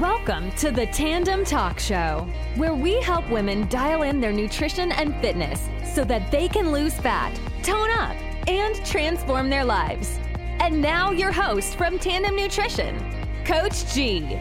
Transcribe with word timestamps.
Welcome 0.00 0.50
to 0.52 0.70
the 0.70 0.86
Tandem 0.86 1.44
Talk 1.44 1.78
Show, 1.78 2.26
where 2.56 2.72
we 2.72 3.02
help 3.02 3.28
women 3.28 3.68
dial 3.68 4.04
in 4.04 4.22
their 4.22 4.32
nutrition 4.32 4.90
and 4.90 5.14
fitness 5.16 5.68
so 5.94 6.02
that 6.04 6.30
they 6.30 6.48
can 6.48 6.72
lose 6.72 6.94
fat, 6.94 7.38
tone 7.62 7.90
up, 7.90 8.16
and 8.48 8.74
transform 8.86 9.50
their 9.50 9.66
lives. 9.66 10.18
And 10.60 10.80
now, 10.80 11.10
your 11.10 11.30
host 11.30 11.76
from 11.76 11.98
Tandem 11.98 12.34
Nutrition, 12.34 12.98
Coach 13.44 13.92
G. 13.92 14.38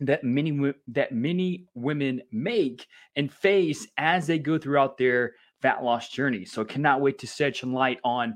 that 0.00 0.24
many 0.24 0.72
that 0.88 1.12
many 1.12 1.66
women 1.74 2.22
make 2.32 2.86
and 3.16 3.30
face 3.30 3.86
as 3.98 4.26
they 4.26 4.38
go 4.38 4.56
throughout 4.56 4.96
their 4.96 5.32
fat 5.60 5.84
loss 5.84 6.08
journey. 6.08 6.46
So, 6.46 6.64
cannot 6.64 7.02
wait 7.02 7.18
to 7.18 7.26
shed 7.26 7.54
some 7.54 7.74
light 7.74 8.00
on 8.02 8.34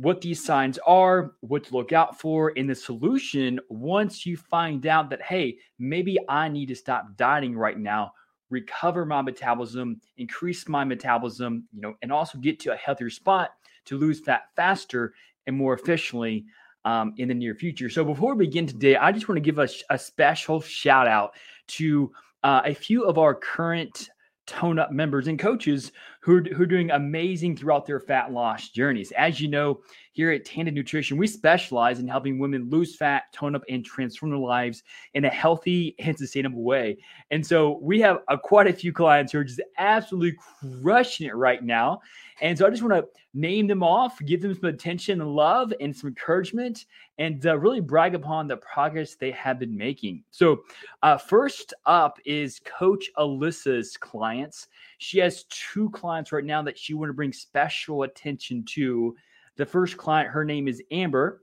what 0.00 0.22
these 0.22 0.42
signs 0.42 0.78
are, 0.86 1.32
what 1.40 1.62
to 1.62 1.76
look 1.76 1.92
out 1.92 2.18
for, 2.18 2.50
in 2.52 2.66
the 2.66 2.74
solution 2.74 3.60
once 3.68 4.24
you 4.24 4.34
find 4.34 4.86
out 4.86 5.10
that, 5.10 5.20
hey, 5.20 5.58
maybe 5.78 6.16
I 6.26 6.48
need 6.48 6.68
to 6.68 6.74
stop 6.74 7.18
dieting 7.18 7.54
right 7.54 7.78
now, 7.78 8.12
recover 8.48 9.04
my 9.04 9.20
metabolism, 9.20 10.00
increase 10.16 10.66
my 10.66 10.84
metabolism, 10.84 11.68
you 11.74 11.82
know, 11.82 11.96
and 12.00 12.10
also 12.10 12.38
get 12.38 12.58
to 12.60 12.72
a 12.72 12.76
healthier 12.76 13.10
spot 13.10 13.50
to 13.84 13.98
lose 13.98 14.20
fat 14.20 14.44
faster 14.56 15.12
and 15.46 15.54
more 15.54 15.74
efficiently 15.74 16.46
um, 16.86 17.12
in 17.18 17.28
the 17.28 17.34
near 17.34 17.54
future. 17.54 17.90
So 17.90 18.02
before 18.02 18.34
we 18.34 18.46
begin 18.46 18.66
today, 18.66 18.96
I 18.96 19.12
just 19.12 19.28
want 19.28 19.36
to 19.36 19.42
give 19.42 19.58
a, 19.58 19.68
a 19.90 19.98
special 19.98 20.62
shout 20.62 21.08
out 21.08 21.34
to 21.68 22.10
uh, 22.42 22.62
a 22.64 22.72
few 22.72 23.04
of 23.04 23.18
our 23.18 23.34
current 23.34 24.08
tone 24.46 24.78
up 24.78 24.92
members 24.92 25.28
and 25.28 25.38
coaches 25.38 25.92
who 26.20 26.36
are, 26.36 26.42
who 26.54 26.62
are 26.62 26.66
doing 26.66 26.90
amazing 26.90 27.56
throughout 27.56 27.86
their 27.86 27.98
fat 27.98 28.32
loss 28.32 28.68
journeys. 28.68 29.10
As 29.12 29.40
you 29.40 29.48
know, 29.48 29.80
here 30.12 30.30
at 30.32 30.44
Tandem 30.44 30.74
Nutrition, 30.74 31.16
we 31.16 31.26
specialize 31.26 31.98
in 31.98 32.06
helping 32.06 32.38
women 32.38 32.68
lose 32.68 32.94
fat, 32.94 33.32
tone 33.32 33.54
up, 33.54 33.62
and 33.68 33.84
transform 33.84 34.30
their 34.30 34.38
lives 34.38 34.82
in 35.14 35.24
a 35.24 35.30
healthy 35.30 35.94
and 35.98 36.16
sustainable 36.16 36.62
way. 36.62 36.98
And 37.30 37.46
so 37.46 37.78
we 37.80 38.00
have 38.00 38.18
a, 38.28 38.36
quite 38.36 38.66
a 38.66 38.72
few 38.72 38.92
clients 38.92 39.32
who 39.32 39.38
are 39.38 39.44
just 39.44 39.62
absolutely 39.78 40.36
crushing 40.82 41.26
it 41.26 41.34
right 41.34 41.62
now. 41.62 42.00
And 42.42 42.56
so 42.56 42.66
I 42.66 42.70
just 42.70 42.82
want 42.82 42.94
to 42.94 43.08
name 43.34 43.66
them 43.66 43.82
off, 43.82 44.18
give 44.24 44.42
them 44.42 44.54
some 44.54 44.64
attention 44.64 45.20
and 45.20 45.34
love 45.34 45.72
and 45.80 45.94
some 45.94 46.08
encouragement, 46.08 46.86
and 47.18 47.46
uh, 47.46 47.56
really 47.58 47.80
brag 47.80 48.14
upon 48.14 48.48
the 48.48 48.56
progress 48.56 49.14
they 49.14 49.30
have 49.32 49.58
been 49.58 49.76
making. 49.76 50.24
So, 50.30 50.62
uh, 51.02 51.18
first 51.18 51.74
up 51.86 52.18
is 52.24 52.60
Coach 52.64 53.10
Alyssa's 53.18 53.96
clients. 53.96 54.68
She 54.98 55.18
has 55.18 55.44
two 55.44 55.90
clients 55.90 56.09
right 56.32 56.44
now 56.44 56.62
that 56.62 56.78
she 56.78 56.94
want 56.94 57.10
to 57.10 57.14
bring 57.14 57.32
special 57.32 58.02
attention 58.02 58.64
to. 58.70 59.14
The 59.56 59.66
first 59.66 59.96
client, 59.96 60.30
her 60.30 60.44
name 60.44 60.68
is 60.68 60.82
Amber 60.90 61.42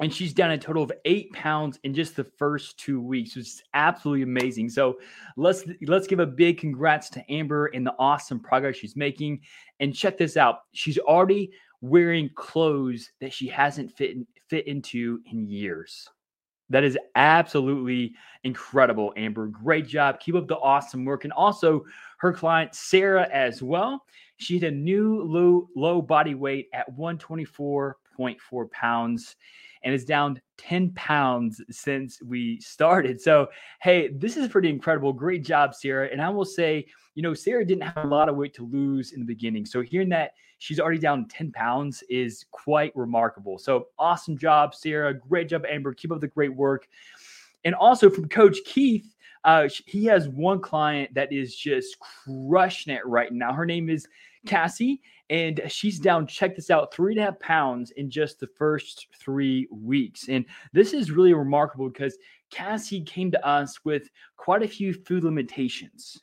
and 0.00 0.12
she's 0.12 0.34
down 0.34 0.50
a 0.50 0.58
total 0.58 0.82
of 0.82 0.92
eight 1.04 1.32
pounds 1.32 1.78
in 1.84 1.94
just 1.94 2.16
the 2.16 2.24
first 2.24 2.78
two 2.78 3.00
weeks, 3.00 3.36
which 3.36 3.46
is 3.46 3.62
absolutely 3.74 4.22
amazing. 4.22 4.68
So 4.68 4.98
let's 5.36 5.64
let's 5.86 6.06
give 6.06 6.18
a 6.18 6.26
big 6.26 6.58
congrats 6.58 7.08
to 7.10 7.32
Amber 7.32 7.66
and 7.66 7.86
the 7.86 7.94
awesome 7.98 8.40
progress 8.40 8.76
she's 8.76 8.96
making. 8.96 9.40
And 9.80 9.94
check 9.94 10.18
this 10.18 10.36
out: 10.36 10.60
she's 10.72 10.98
already 10.98 11.52
wearing 11.80 12.30
clothes 12.34 13.10
that 13.20 13.32
she 13.32 13.46
hasn't 13.46 13.96
fit 13.96 14.16
fit 14.48 14.66
into 14.66 15.20
in 15.30 15.46
years. 15.46 16.08
That 16.70 16.84
is 16.84 16.98
absolutely 17.14 18.14
incredible, 18.42 19.12
Amber. 19.16 19.46
Great 19.48 19.86
job. 19.86 20.20
Keep 20.20 20.36
up 20.36 20.48
the 20.48 20.56
awesome 20.58 21.04
work. 21.04 21.24
And 21.24 21.32
also 21.32 21.84
her 22.18 22.32
client 22.32 22.74
Sarah 22.74 23.28
as 23.32 23.62
well. 23.62 24.04
She 24.38 24.54
had 24.54 24.64
a 24.64 24.70
new 24.70 25.22
low 25.22 25.68
low 25.76 26.02
body 26.02 26.34
weight 26.34 26.68
at 26.72 26.90
124.4 26.96 28.70
pounds 28.70 29.36
and 29.84 29.94
is 29.94 30.04
down 30.04 30.40
10 30.56 30.90
pounds 30.94 31.60
since 31.70 32.20
we 32.22 32.58
started. 32.60 33.20
So, 33.20 33.48
hey, 33.82 34.08
this 34.08 34.36
is 34.36 34.48
pretty 34.48 34.70
incredible. 34.70 35.12
Great 35.12 35.44
job, 35.44 35.74
Sarah. 35.74 36.08
And 36.10 36.20
I 36.20 36.30
will 36.30 36.44
say, 36.44 36.86
you 37.14 37.22
know, 37.22 37.34
Sarah 37.34 37.64
didn't 37.64 37.82
have 37.82 38.04
a 38.04 38.08
lot 38.08 38.28
of 38.28 38.36
weight 38.36 38.54
to 38.54 38.66
lose 38.66 39.12
in 39.12 39.20
the 39.20 39.26
beginning. 39.26 39.66
So, 39.66 39.82
hearing 39.82 40.08
that 40.08 40.32
she's 40.58 40.80
already 40.80 40.98
down 40.98 41.28
10 41.28 41.52
pounds 41.52 42.02
is 42.08 42.46
quite 42.50 42.96
remarkable. 42.96 43.58
So, 43.58 43.88
awesome 43.98 44.38
job, 44.38 44.74
Sarah. 44.74 45.14
Great 45.14 45.48
job, 45.50 45.64
Amber. 45.68 45.92
Keep 45.92 46.12
up 46.12 46.20
the 46.20 46.28
great 46.28 46.54
work. 46.54 46.88
And 47.64 47.74
also 47.74 48.10
from 48.10 48.28
Coach 48.28 48.58
Keith, 48.64 49.14
uh, 49.44 49.68
he 49.86 50.06
has 50.06 50.28
one 50.28 50.60
client 50.60 51.12
that 51.14 51.32
is 51.32 51.54
just 51.54 51.98
crushing 52.00 52.94
it 52.94 53.04
right 53.06 53.32
now. 53.32 53.52
Her 53.52 53.66
name 53.66 53.90
is 53.90 54.08
Cassie, 54.46 55.02
and 55.30 55.60
she's 55.68 55.98
down, 55.98 56.26
check 56.26 56.54
this 56.54 56.70
out, 56.70 56.92
three 56.92 57.14
and 57.14 57.20
a 57.20 57.24
half 57.24 57.38
pounds 57.40 57.90
in 57.92 58.10
just 58.10 58.40
the 58.40 58.46
first 58.46 59.08
three 59.18 59.66
weeks. 59.70 60.28
And 60.28 60.44
this 60.72 60.92
is 60.92 61.10
really 61.10 61.32
remarkable 61.32 61.88
because 61.88 62.18
Cassie 62.50 63.02
came 63.02 63.30
to 63.30 63.46
us 63.46 63.84
with 63.84 64.10
quite 64.36 64.62
a 64.62 64.68
few 64.68 64.92
food 64.92 65.24
limitations. 65.24 66.22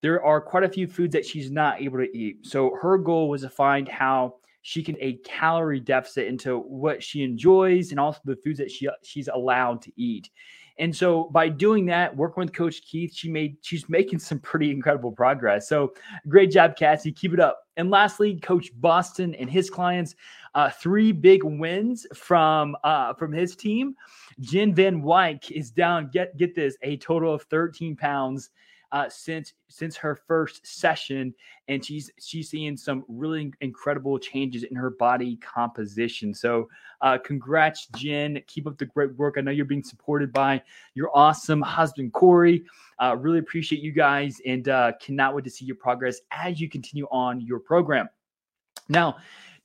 There 0.00 0.24
are 0.24 0.40
quite 0.40 0.64
a 0.64 0.68
few 0.68 0.86
foods 0.86 1.12
that 1.12 1.26
she's 1.26 1.50
not 1.50 1.80
able 1.80 1.98
to 1.98 2.16
eat. 2.16 2.46
So 2.46 2.76
her 2.80 2.98
goal 2.98 3.28
was 3.28 3.42
to 3.42 3.50
find 3.50 3.88
how 3.88 4.36
she 4.62 4.82
can 4.82 4.96
a 5.00 5.18
calorie 5.24 5.80
deficit 5.80 6.26
into 6.26 6.58
what 6.58 7.02
she 7.02 7.22
enjoys 7.22 7.90
and 7.90 8.00
also 8.00 8.20
the 8.24 8.36
foods 8.36 8.58
that 8.58 8.70
she 8.70 8.88
she's 9.02 9.28
allowed 9.28 9.82
to 9.82 9.92
eat. 9.96 10.30
And 10.78 10.94
so 10.94 11.24
by 11.24 11.48
doing 11.48 11.86
that, 11.86 12.14
working 12.16 12.42
with 12.42 12.52
Coach 12.52 12.82
Keith, 12.82 13.14
she 13.14 13.30
made 13.30 13.56
she's 13.62 13.88
making 13.88 14.18
some 14.18 14.40
pretty 14.40 14.70
incredible 14.70 15.12
progress. 15.12 15.68
So 15.68 15.94
great 16.28 16.50
job, 16.50 16.76
Cassie. 16.76 17.12
Keep 17.12 17.34
it 17.34 17.40
up. 17.40 17.60
And 17.76 17.90
lastly, 17.90 18.40
Coach 18.40 18.70
Boston 18.80 19.34
and 19.36 19.48
his 19.48 19.70
clients, 19.70 20.14
uh, 20.54 20.70
three 20.70 21.12
big 21.12 21.44
wins 21.44 22.06
from 22.14 22.76
uh, 22.82 23.14
from 23.14 23.32
his 23.32 23.54
team. 23.54 23.94
Jen 24.40 24.74
Van 24.74 25.02
Wyk 25.02 25.50
is 25.50 25.70
down. 25.70 26.10
Get 26.12 26.36
get 26.36 26.54
this, 26.54 26.76
a 26.82 26.96
total 26.96 27.32
of 27.32 27.42
13 27.42 27.94
pounds 27.94 28.50
uh, 28.92 29.08
since 29.08 29.52
since 29.68 29.96
her 29.96 30.14
first 30.14 30.66
session, 30.66 31.34
and 31.68 31.84
she's 31.84 32.10
she's 32.18 32.50
seeing 32.50 32.76
some 32.76 33.04
really 33.08 33.52
incredible 33.60 34.18
changes 34.18 34.62
in 34.64 34.76
her 34.76 34.90
body 34.90 35.36
composition. 35.36 36.32
So, 36.34 36.68
uh, 37.00 37.18
congrats, 37.18 37.88
Jen! 37.96 38.40
Keep 38.46 38.66
up 38.66 38.78
the 38.78 38.86
great 38.86 39.14
work. 39.16 39.34
I 39.36 39.40
know 39.40 39.50
you're 39.50 39.64
being 39.64 39.82
supported 39.82 40.32
by 40.32 40.62
your 40.94 41.10
awesome 41.16 41.60
husband 41.62 42.12
Corey. 42.12 42.64
Uh, 43.00 43.16
really 43.18 43.38
appreciate 43.38 43.82
you 43.82 43.92
guys, 43.92 44.40
and 44.46 44.68
uh, 44.68 44.92
cannot 45.00 45.34
wait 45.34 45.44
to 45.44 45.50
see 45.50 45.64
your 45.64 45.76
progress 45.76 46.20
as 46.30 46.60
you 46.60 46.68
continue 46.68 47.06
on 47.10 47.40
your 47.40 47.60
program. 47.60 48.08
Now. 48.88 49.16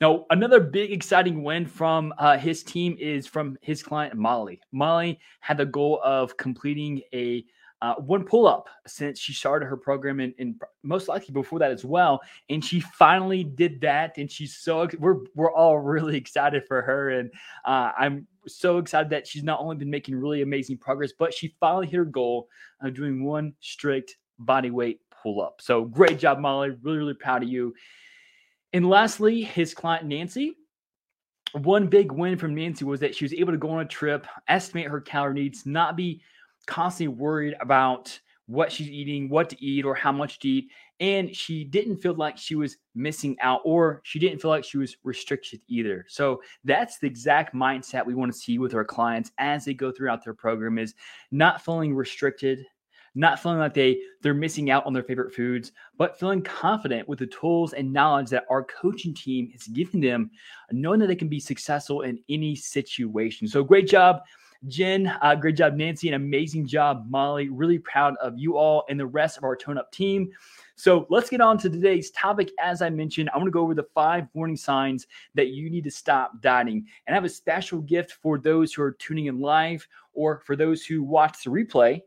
Now, 0.02 0.26
another 0.30 0.62
big 0.62 0.94
exciting 0.94 1.44
win 1.44 1.66
from 1.66 2.14
uh, 2.18 2.38
his 2.38 2.64
team 2.64 2.96
is 2.98 3.28
from 3.28 3.58
his 3.62 3.84
client, 3.84 4.16
Molly. 4.16 4.62
Molly 4.72 5.20
had 5.42 5.58
the 5.58 5.66
goal 5.66 6.00
of 6.06 6.38
completing 6.38 7.02
a 7.14 7.44
uh, 7.82 7.96
one 7.96 8.26
pull 8.26 8.46
up 8.46 8.68
since 8.86 9.20
she 9.20 9.32
started 9.32 9.66
her 9.66 9.78
program 9.78 10.20
and, 10.20 10.34
and, 10.38 10.62
most 10.84 11.08
likely 11.08 11.34
before 11.34 11.60
that 11.60 11.72
as 11.72 11.86
well. 11.86 12.22
And 12.50 12.64
she 12.64 12.80
finally 12.80 13.44
did 13.44 13.82
that. 13.82 14.18
And 14.18 14.30
she's 14.30 14.58
so, 14.58 14.88
we're, 14.98 15.20
we're 15.36 15.52
all 15.52 15.80
really 15.80 16.18
excited 16.18 16.66
for 16.68 16.82
her. 16.82 17.10
And 17.12 17.32
uh, 17.66 17.92
I'm 17.98 18.28
so 18.48 18.78
excited 18.78 19.10
that 19.12 19.28
she's 19.28 19.44
not 19.44 19.60
only 19.60 19.76
been 19.78 19.90
making 19.90 20.16
really 20.16 20.42
amazing 20.42 20.78
progress, 20.78 21.12
but 21.18 21.34
she 21.34 21.56
finally 21.60 21.88
hit 21.88 21.98
her 21.98 22.06
goal 22.06 22.50
of 22.82 22.94
doing 22.94 23.24
one 23.24 23.54
strict 23.60 24.18
body 24.40 24.72
weight 24.72 25.02
pull 25.22 25.42
up. 25.42 25.62
So 25.62 25.86
great 25.86 26.20
job, 26.20 26.40
Molly. 26.40 26.72
Really, 26.82 26.98
really 26.98 27.14
proud 27.14 27.44
of 27.44 27.50
you. 27.50 27.74
And 28.74 28.88
lastly, 28.88 29.42
his 29.42 29.74
client, 29.74 30.06
Nancy. 30.06 30.56
One 31.54 31.88
big 31.88 32.12
win 32.12 32.38
from 32.38 32.54
Nancy 32.54 32.86
was 32.86 33.00
that 33.00 33.16
she 33.16 33.26
was 33.26 33.34
able 33.34 33.52
to 33.52 33.58
go 33.58 33.72
on 33.72 33.80
a 33.80 33.86
trip, 33.86 34.28
estimate 34.48 34.86
her 34.86 35.02
calorie 35.02 35.34
needs, 35.34 35.66
not 35.66 35.96
be 35.96 36.22
constantly 36.70 37.16
worried 37.16 37.56
about 37.60 38.18
what 38.46 38.72
she's 38.72 38.90
eating, 38.90 39.28
what 39.28 39.50
to 39.50 39.64
eat, 39.64 39.86
or 39.86 39.96
how 39.96 40.12
much 40.12 40.40
to 40.40 40.48
eat. 40.48 40.72
And 41.00 41.36
she 41.36 41.64
didn't 41.64 41.98
feel 41.98 42.14
like 42.14 42.38
she 42.38 42.56
was 42.56 42.78
missing 42.94 43.38
out, 43.42 43.62
or 43.66 44.02
she 44.04 44.20
didn't 44.20 44.40
feel 44.40 44.52
like 44.52 44.64
she 44.64 44.78
was 44.78 44.98
restricted 45.04 45.62
either. 45.68 46.06
So 46.08 46.42
that's 46.64 47.00
the 47.00 47.08
exact 47.08 47.56
mindset 47.56 48.06
we 48.06 48.14
want 48.14 48.32
to 48.32 48.38
see 48.38 48.60
with 48.60 48.74
our 48.76 48.86
clients 48.86 49.32
as 49.40 49.66
they 49.66 49.74
go 49.74 49.92
throughout 49.92 50.24
their 50.24 50.34
program 50.34 50.78
is 50.78 50.94
not 51.32 51.64
feeling 51.64 51.96
restricted, 51.96 52.66
not 53.16 53.40
feeling 53.40 53.60
like 53.60 53.74
they 53.74 54.00
they're 54.22 54.34
missing 54.34 54.70
out 54.70 54.86
on 54.86 54.94
their 54.94 55.04
favorite 55.04 55.34
foods, 55.34 55.72
but 55.98 56.20
feeling 56.20 56.42
confident 56.44 57.08
with 57.08 57.20
the 57.20 57.28
tools 57.28 57.74
and 57.74 57.92
knowledge 57.92 58.30
that 58.30 58.46
our 58.50 58.64
coaching 58.64 59.14
team 59.14 59.52
is 59.56 59.68
giving 59.68 60.02
them, 60.02 60.30
knowing 60.72 61.00
that 61.00 61.08
they 61.08 61.16
can 61.16 61.30
be 61.30 61.40
successful 61.40 62.02
in 62.02 62.20
any 62.30 62.56
situation. 62.56 63.48
So 63.48 63.64
great 63.64 63.88
job. 63.88 64.22
Jen, 64.68 65.08
uh, 65.22 65.36
great 65.36 65.56
job, 65.56 65.76
Nancy, 65.76 66.10
an 66.10 66.16
amazing 66.16 66.68
job, 66.68 67.06
Molly. 67.10 67.50
Really 67.50 67.80
proud 67.80 68.16
of 68.22 68.38
you 68.38 68.58
all 68.58 68.84
and 68.90 69.00
the 69.00 69.06
rest 69.06 69.38
of 69.38 69.44
our 69.44 69.56
Tone 69.56 69.78
Up 69.78 69.92
team. 69.92 70.30
So 70.76 71.08
let's 71.10 71.30
get 71.30 71.42
on 71.42 71.58
to 71.60 71.70
today's 71.70 72.12
topic. 72.12 72.52
As 72.60 72.82
I 72.82 72.90
mentioned, 72.90 73.30
I 73.34 73.38
want 73.38 73.48
to 73.48 73.52
go 73.52 73.62
over 73.62 73.74
the 73.74 73.88
five 73.94 74.28
warning 74.34 74.58
signs 74.58 75.08
that 75.36 75.50
you 75.50 75.70
need 75.70 75.86
to 75.86 75.92
stop 75.92 76.42
dieting. 76.42 76.86
And 77.08 77.14
I 77.14 77.18
have 77.18 77.26
a 77.26 77.30
special 77.30 77.80
gift 77.80 78.14
for 78.22 78.38
those 78.38 78.74
who 78.74 78.82
are 78.82 78.92
tuning 78.92 79.28
in 79.28 79.40
live 79.40 79.88
or 80.14 80.42
for 80.46 80.56
those 80.56 80.86
who 80.86 81.04
watch 81.04 81.44
the 81.44 81.50
replay. 81.50 82.02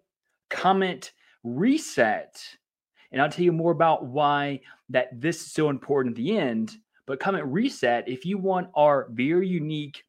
Comment 0.51 1.13
reset. 1.45 2.43
And 3.13 3.21
I'll 3.21 3.31
tell 3.31 3.45
you 3.45 3.53
more 3.53 3.73
about 3.73 4.07
why 4.07 4.61
that 4.91 5.09
this 5.19 5.41
is 5.41 5.53
so 5.53 5.71
important 5.71 6.13
at 6.13 6.17
the 6.17 6.39
end. 6.39 6.77
But 7.07 7.19
comment 7.19 7.47
reset 7.47 8.09
if 8.09 8.25
you 8.25 8.39
want 8.39 8.69
our 8.75 9.09
very 9.11 9.49
unique 9.49 10.05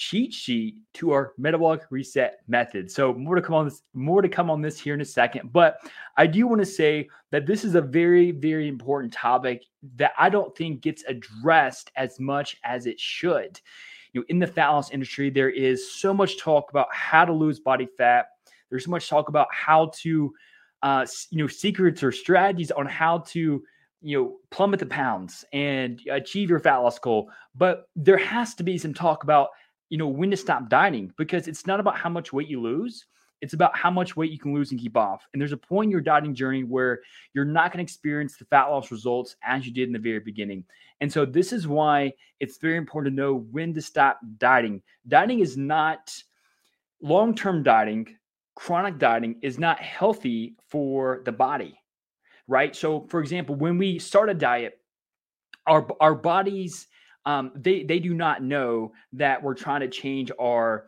cheat 0.00 0.32
sheet 0.32 0.76
to 0.94 1.10
our 1.10 1.34
metabolic 1.36 1.82
reset 1.90 2.40
method. 2.48 2.90
So 2.90 3.12
more 3.12 3.34
to 3.34 3.42
come 3.42 3.54
on 3.54 3.66
this, 3.66 3.82
more 3.92 4.22
to 4.22 4.30
come 4.30 4.48
on 4.48 4.62
this 4.62 4.80
here 4.80 4.94
in 4.94 5.02
a 5.02 5.04
second. 5.04 5.52
But 5.52 5.76
I 6.16 6.26
do 6.26 6.46
want 6.46 6.62
to 6.62 6.66
say 6.66 7.06
that 7.32 7.44
this 7.44 7.66
is 7.66 7.74
a 7.74 7.82
very, 7.82 8.30
very 8.30 8.66
important 8.66 9.12
topic 9.12 9.62
that 9.96 10.12
I 10.16 10.30
don't 10.30 10.56
think 10.56 10.80
gets 10.80 11.04
addressed 11.06 11.90
as 11.96 12.18
much 12.18 12.56
as 12.64 12.86
it 12.86 12.98
should. 12.98 13.60
You 14.14 14.22
know, 14.22 14.24
in 14.30 14.38
the 14.38 14.46
fat 14.46 14.70
loss 14.70 14.90
industry, 14.90 15.28
there 15.28 15.50
is 15.50 15.92
so 15.92 16.14
much 16.14 16.38
talk 16.38 16.70
about 16.70 16.88
how 16.90 17.26
to 17.26 17.32
lose 17.34 17.60
body 17.60 17.86
fat. 17.98 18.28
There's 18.70 18.86
so 18.86 18.90
much 18.90 19.06
talk 19.06 19.28
about 19.28 19.48
how 19.52 19.92
to, 19.98 20.32
uh, 20.82 21.06
you 21.28 21.38
know, 21.42 21.46
secrets 21.46 22.02
or 22.02 22.10
strategies 22.10 22.70
on 22.70 22.86
how 22.86 23.18
to 23.18 23.62
you 24.02 24.18
know 24.18 24.36
plummet 24.48 24.80
the 24.80 24.86
pounds 24.86 25.44
and 25.52 26.00
achieve 26.10 26.48
your 26.48 26.58
fat 26.58 26.78
loss 26.78 26.98
goal 26.98 27.28
but 27.54 27.90
there 27.96 28.16
has 28.16 28.54
to 28.54 28.62
be 28.62 28.78
some 28.78 28.94
talk 28.94 29.24
about 29.24 29.50
you 29.90 29.98
know 29.98 30.08
when 30.08 30.30
to 30.30 30.36
stop 30.36 30.68
dieting 30.68 31.12
because 31.18 31.46
it's 31.46 31.66
not 31.66 31.80
about 31.80 31.98
how 31.98 32.08
much 32.08 32.32
weight 32.32 32.48
you 32.48 32.60
lose 32.60 33.06
it's 33.42 33.54
about 33.54 33.74
how 33.74 33.90
much 33.90 34.16
weight 34.16 34.30
you 34.30 34.38
can 34.38 34.52
lose 34.52 34.70
and 34.70 34.78
keep 34.78 34.98
off. 34.98 35.26
And 35.32 35.40
there's 35.40 35.52
a 35.52 35.56
point 35.56 35.86
in 35.86 35.90
your 35.90 36.02
dieting 36.02 36.34
journey 36.34 36.62
where 36.62 37.00
you're 37.32 37.46
not 37.46 37.72
going 37.72 37.78
to 37.78 37.90
experience 37.90 38.36
the 38.36 38.44
fat 38.44 38.66
loss 38.66 38.90
results 38.90 39.36
as 39.42 39.64
you 39.64 39.72
did 39.72 39.88
in 39.88 39.94
the 39.94 39.98
very 39.98 40.20
beginning. 40.20 40.62
And 41.00 41.10
so 41.10 41.24
this 41.24 41.50
is 41.50 41.66
why 41.66 42.12
it's 42.38 42.58
very 42.58 42.76
important 42.76 43.16
to 43.16 43.22
know 43.22 43.46
when 43.50 43.72
to 43.72 43.80
stop 43.80 44.20
dieting. 44.36 44.82
Dieting 45.08 45.40
is 45.40 45.56
not 45.56 46.14
long-term 47.00 47.62
dieting 47.62 48.14
chronic 48.56 48.98
dieting 48.98 49.36
is 49.40 49.58
not 49.58 49.80
healthy 49.80 50.54
for 50.68 51.22
the 51.24 51.32
body 51.32 51.80
right? 52.46 52.74
So 52.74 53.06
for 53.08 53.20
example 53.20 53.54
when 53.54 53.78
we 53.78 53.98
start 53.98 54.28
a 54.28 54.34
diet 54.34 54.78
our 55.66 55.86
our 56.00 56.14
bodies 56.14 56.88
um, 57.26 57.52
they 57.54 57.82
they 57.82 57.98
do 57.98 58.14
not 58.14 58.42
know 58.42 58.92
that 59.12 59.42
we're 59.42 59.54
trying 59.54 59.80
to 59.80 59.88
change 59.88 60.30
our 60.40 60.86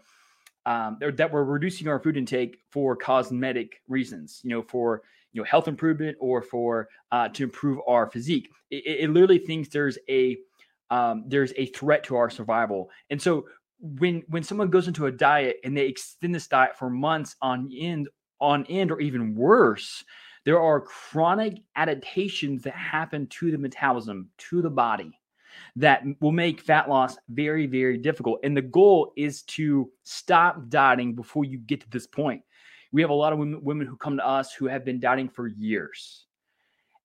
um, 0.64 0.98
that 1.00 1.32
we're 1.32 1.44
reducing 1.44 1.88
our 1.88 1.98
food 1.98 2.16
intake 2.16 2.58
for 2.70 2.94
cosmetic 2.96 3.80
reasons, 3.88 4.40
you 4.44 4.50
know, 4.50 4.62
for 4.62 5.02
you 5.32 5.40
know 5.40 5.44
health 5.44 5.68
improvement 5.68 6.16
or 6.20 6.42
for 6.42 6.88
uh, 7.10 7.28
to 7.30 7.44
improve 7.44 7.80
our 7.86 8.10
physique. 8.10 8.48
It, 8.70 9.04
it 9.04 9.10
literally 9.10 9.38
thinks 9.38 9.68
there's 9.68 9.98
a 10.08 10.38
um, 10.90 11.24
there's 11.26 11.52
a 11.56 11.66
threat 11.66 12.04
to 12.04 12.16
our 12.16 12.30
survival, 12.30 12.90
and 13.10 13.20
so 13.20 13.46
when 13.80 14.22
when 14.28 14.42
someone 14.42 14.70
goes 14.70 14.88
into 14.88 15.06
a 15.06 15.12
diet 15.12 15.56
and 15.64 15.76
they 15.76 15.86
extend 15.86 16.34
this 16.34 16.46
diet 16.46 16.78
for 16.78 16.88
months 16.88 17.36
on 17.42 17.70
end 17.76 18.08
on 18.40 18.64
end 18.66 18.90
or 18.90 19.00
even 19.00 19.34
worse, 19.34 20.04
there 20.44 20.60
are 20.60 20.80
chronic 20.80 21.58
adaptations 21.76 22.62
that 22.62 22.74
happen 22.74 23.26
to 23.26 23.50
the 23.50 23.58
metabolism 23.58 24.28
to 24.38 24.62
the 24.62 24.70
body 24.70 25.12
that 25.76 26.02
will 26.20 26.32
make 26.32 26.60
fat 26.60 26.88
loss 26.88 27.16
very, 27.28 27.66
very 27.66 27.98
difficult. 27.98 28.40
And 28.42 28.56
the 28.56 28.62
goal 28.62 29.12
is 29.16 29.42
to 29.42 29.90
stop 30.02 30.68
dieting 30.68 31.14
before 31.14 31.44
you 31.44 31.58
get 31.58 31.80
to 31.80 31.90
this 31.90 32.06
point. 32.06 32.42
We 32.92 33.00
have 33.00 33.10
a 33.10 33.14
lot 33.14 33.32
of 33.32 33.38
women, 33.38 33.62
women 33.64 33.86
who 33.86 33.96
come 33.96 34.16
to 34.16 34.26
us 34.26 34.52
who 34.52 34.66
have 34.66 34.84
been 34.84 35.00
dieting 35.00 35.28
for 35.28 35.48
years. 35.48 36.26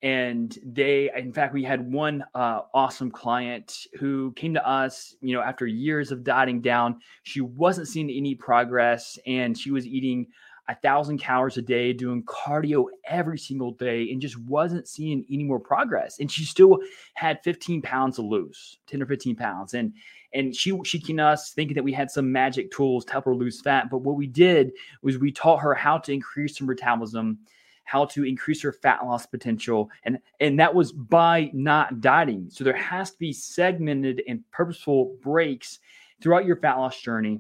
And 0.04 0.56
they, 0.64 1.10
in 1.18 1.34
fact, 1.34 1.54
we 1.54 1.64
had 1.64 1.92
one 1.92 2.24
uh, 2.36 2.62
awesome 2.74 3.10
client 3.10 3.76
who 4.00 4.32
came 4.34 4.54
to 4.54 4.68
us, 4.68 5.16
you 5.22 5.34
know, 5.34 5.42
after 5.42 5.66
years 5.66 6.12
of 6.12 6.24
dieting 6.24 6.62
down. 6.62 7.00
She 7.24 7.42
wasn't 7.42 7.88
seeing 7.88 8.12
any 8.12 8.36
progress 8.36 9.18
and 9.26 9.58
she 9.58 9.72
was 9.72 9.88
eating 9.88 10.28
a 10.70 10.76
thousand 10.76 11.18
calories 11.18 11.58
a 11.58 11.62
day, 11.62 11.94
doing 11.94 12.24
cardio 12.24 12.86
every 13.06 13.38
single 13.40 13.72
day, 13.72 14.12
and 14.12 14.22
just 14.22 14.38
wasn't 14.40 14.88
seeing 14.88 15.26
any 15.32 15.44
more 15.44 15.60
progress. 15.60 16.20
And 16.20 16.30
she 16.30 16.44
still 16.44 16.80
had 17.14 17.42
15 17.44 17.82
pounds 17.82 18.18
to 18.18 18.22
lose, 18.22 18.78
10 18.88 19.02
or 19.02 19.06
15 19.06 19.36
pounds. 19.36 19.74
And 19.74 19.94
and 20.34 20.54
she 20.56 20.78
she 20.84 21.00
came 21.00 21.20
us 21.20 21.54
thinking 21.54 21.76
that 21.76 21.84
we 21.84 21.94
had 21.94 22.12
some 22.12 22.32
magic 22.32 22.72
tools 22.72 23.06
to 23.06 23.14
help 23.14 23.26
her 23.26 23.36
lose 23.36 23.62
fat. 23.62 23.90
But 23.90 24.00
what 24.00 24.18
we 24.18 24.28
did 24.28 24.72
was 25.02 25.18
we 25.18 25.32
taught 25.32 25.62
her 25.62 25.74
how 25.74 25.98
to 26.00 26.12
increase 26.12 26.58
her 26.58 26.66
metabolism, 26.66 27.40
how 27.86 28.06
to 28.06 28.26
increase 28.26 28.62
her 28.62 28.74
fat 28.74 29.06
loss 29.06 29.26
potential, 29.26 29.90
and 30.04 30.20
and 30.42 30.60
that 30.60 30.76
was 30.76 30.92
by 30.92 31.50
not 31.54 32.02
dieting. 32.02 32.50
So 32.50 32.66
there 32.66 32.76
has 32.76 33.12
to 33.12 33.18
be 33.18 33.32
segmented 33.32 34.22
and 34.28 34.44
purposeful 34.52 35.16
breaks 35.22 35.80
throughout 36.22 36.46
your 36.46 36.58
fat 36.58 36.76
loss 36.76 37.00
journey 37.00 37.40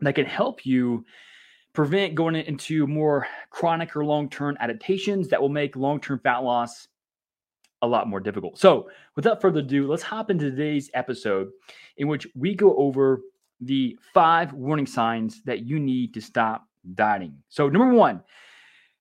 that 0.00 0.16
can 0.16 0.26
help 0.26 0.66
you 0.66 1.04
prevent 1.72 2.14
going 2.14 2.36
into 2.36 2.86
more 2.86 3.26
chronic 3.50 3.96
or 3.96 4.04
long 4.04 4.28
term 4.28 4.56
adaptations 4.60 5.28
that 5.28 5.40
will 5.40 5.48
make 5.48 5.76
long 5.76 6.00
term 6.00 6.18
fat 6.18 6.38
loss 6.38 6.88
a 7.82 7.86
lot 7.86 8.08
more 8.08 8.20
difficult. 8.20 8.58
So, 8.58 8.88
without 9.16 9.40
further 9.40 9.60
ado, 9.60 9.88
let's 9.88 10.02
hop 10.02 10.30
into 10.30 10.50
today's 10.50 10.90
episode 10.94 11.50
in 11.96 12.08
which 12.08 12.26
we 12.34 12.54
go 12.54 12.76
over 12.76 13.20
the 13.60 13.98
five 14.14 14.52
warning 14.52 14.86
signs 14.86 15.42
that 15.44 15.64
you 15.66 15.78
need 15.78 16.14
to 16.14 16.20
stop 16.20 16.66
dieting. 16.94 17.36
So, 17.48 17.68
number 17.68 17.94
one, 17.94 18.22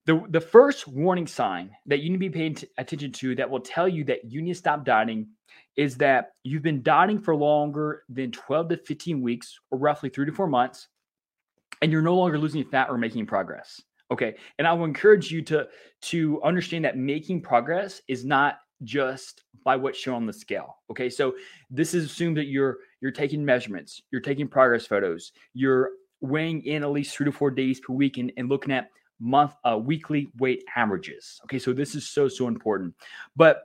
the, 0.05 0.23
the 0.29 0.41
first 0.41 0.87
warning 0.87 1.27
sign 1.27 1.71
that 1.85 1.99
you 1.99 2.09
need 2.09 2.15
to 2.15 2.19
be 2.19 2.29
paying 2.29 2.55
t- 2.55 2.67
attention 2.77 3.11
to 3.11 3.35
that 3.35 3.49
will 3.49 3.59
tell 3.59 3.87
you 3.87 4.03
that 4.05 4.31
you 4.31 4.41
need 4.41 4.53
to 4.53 4.59
stop 4.59 4.83
dieting 4.83 5.27
is 5.75 5.95
that 5.97 6.31
you've 6.43 6.63
been 6.63 6.81
dieting 6.81 7.19
for 7.19 7.35
longer 7.35 8.03
than 8.09 8.31
12 8.31 8.69
to 8.69 8.77
15 8.77 9.21
weeks, 9.21 9.59
or 9.69 9.77
roughly 9.77 10.09
three 10.09 10.25
to 10.25 10.31
four 10.31 10.47
months, 10.47 10.87
and 11.81 11.91
you're 11.91 12.01
no 12.01 12.15
longer 12.15 12.37
losing 12.37 12.63
fat 12.63 12.89
or 12.89 12.97
making 12.97 13.25
progress. 13.25 13.81
Okay. 14.11 14.35
And 14.57 14.67
I 14.67 14.73
will 14.73 14.85
encourage 14.85 15.31
you 15.31 15.41
to 15.43 15.67
to 16.03 16.41
understand 16.43 16.85
that 16.85 16.97
making 16.97 17.41
progress 17.41 18.01
is 18.07 18.25
not 18.25 18.59
just 18.83 19.43
by 19.63 19.75
what's 19.75 19.97
shown 19.97 20.15
on 20.15 20.25
the 20.25 20.33
scale. 20.33 20.77
Okay. 20.89 21.09
So 21.09 21.35
this 21.69 21.93
is 21.93 22.05
assumed 22.05 22.37
that 22.37 22.47
you're 22.47 22.79
you're 22.99 23.11
taking 23.11 23.43
measurements, 23.45 24.01
you're 24.11 24.21
taking 24.21 24.47
progress 24.47 24.85
photos, 24.85 25.31
you're 25.53 25.91
weighing 26.19 26.63
in 26.65 26.83
at 26.83 26.91
least 26.91 27.15
three 27.15 27.25
to 27.25 27.31
four 27.31 27.49
days 27.49 27.79
per 27.79 27.93
week 27.93 28.17
and, 28.17 28.31
and 28.37 28.49
looking 28.49 28.73
at 28.73 28.89
month 29.19 29.53
uh, 29.63 29.77
weekly 29.77 30.29
weight 30.37 30.63
averages. 30.75 31.39
Okay. 31.45 31.59
So 31.59 31.73
this 31.73 31.95
is 31.95 32.07
so, 32.07 32.27
so 32.27 32.47
important. 32.47 32.93
But 33.35 33.63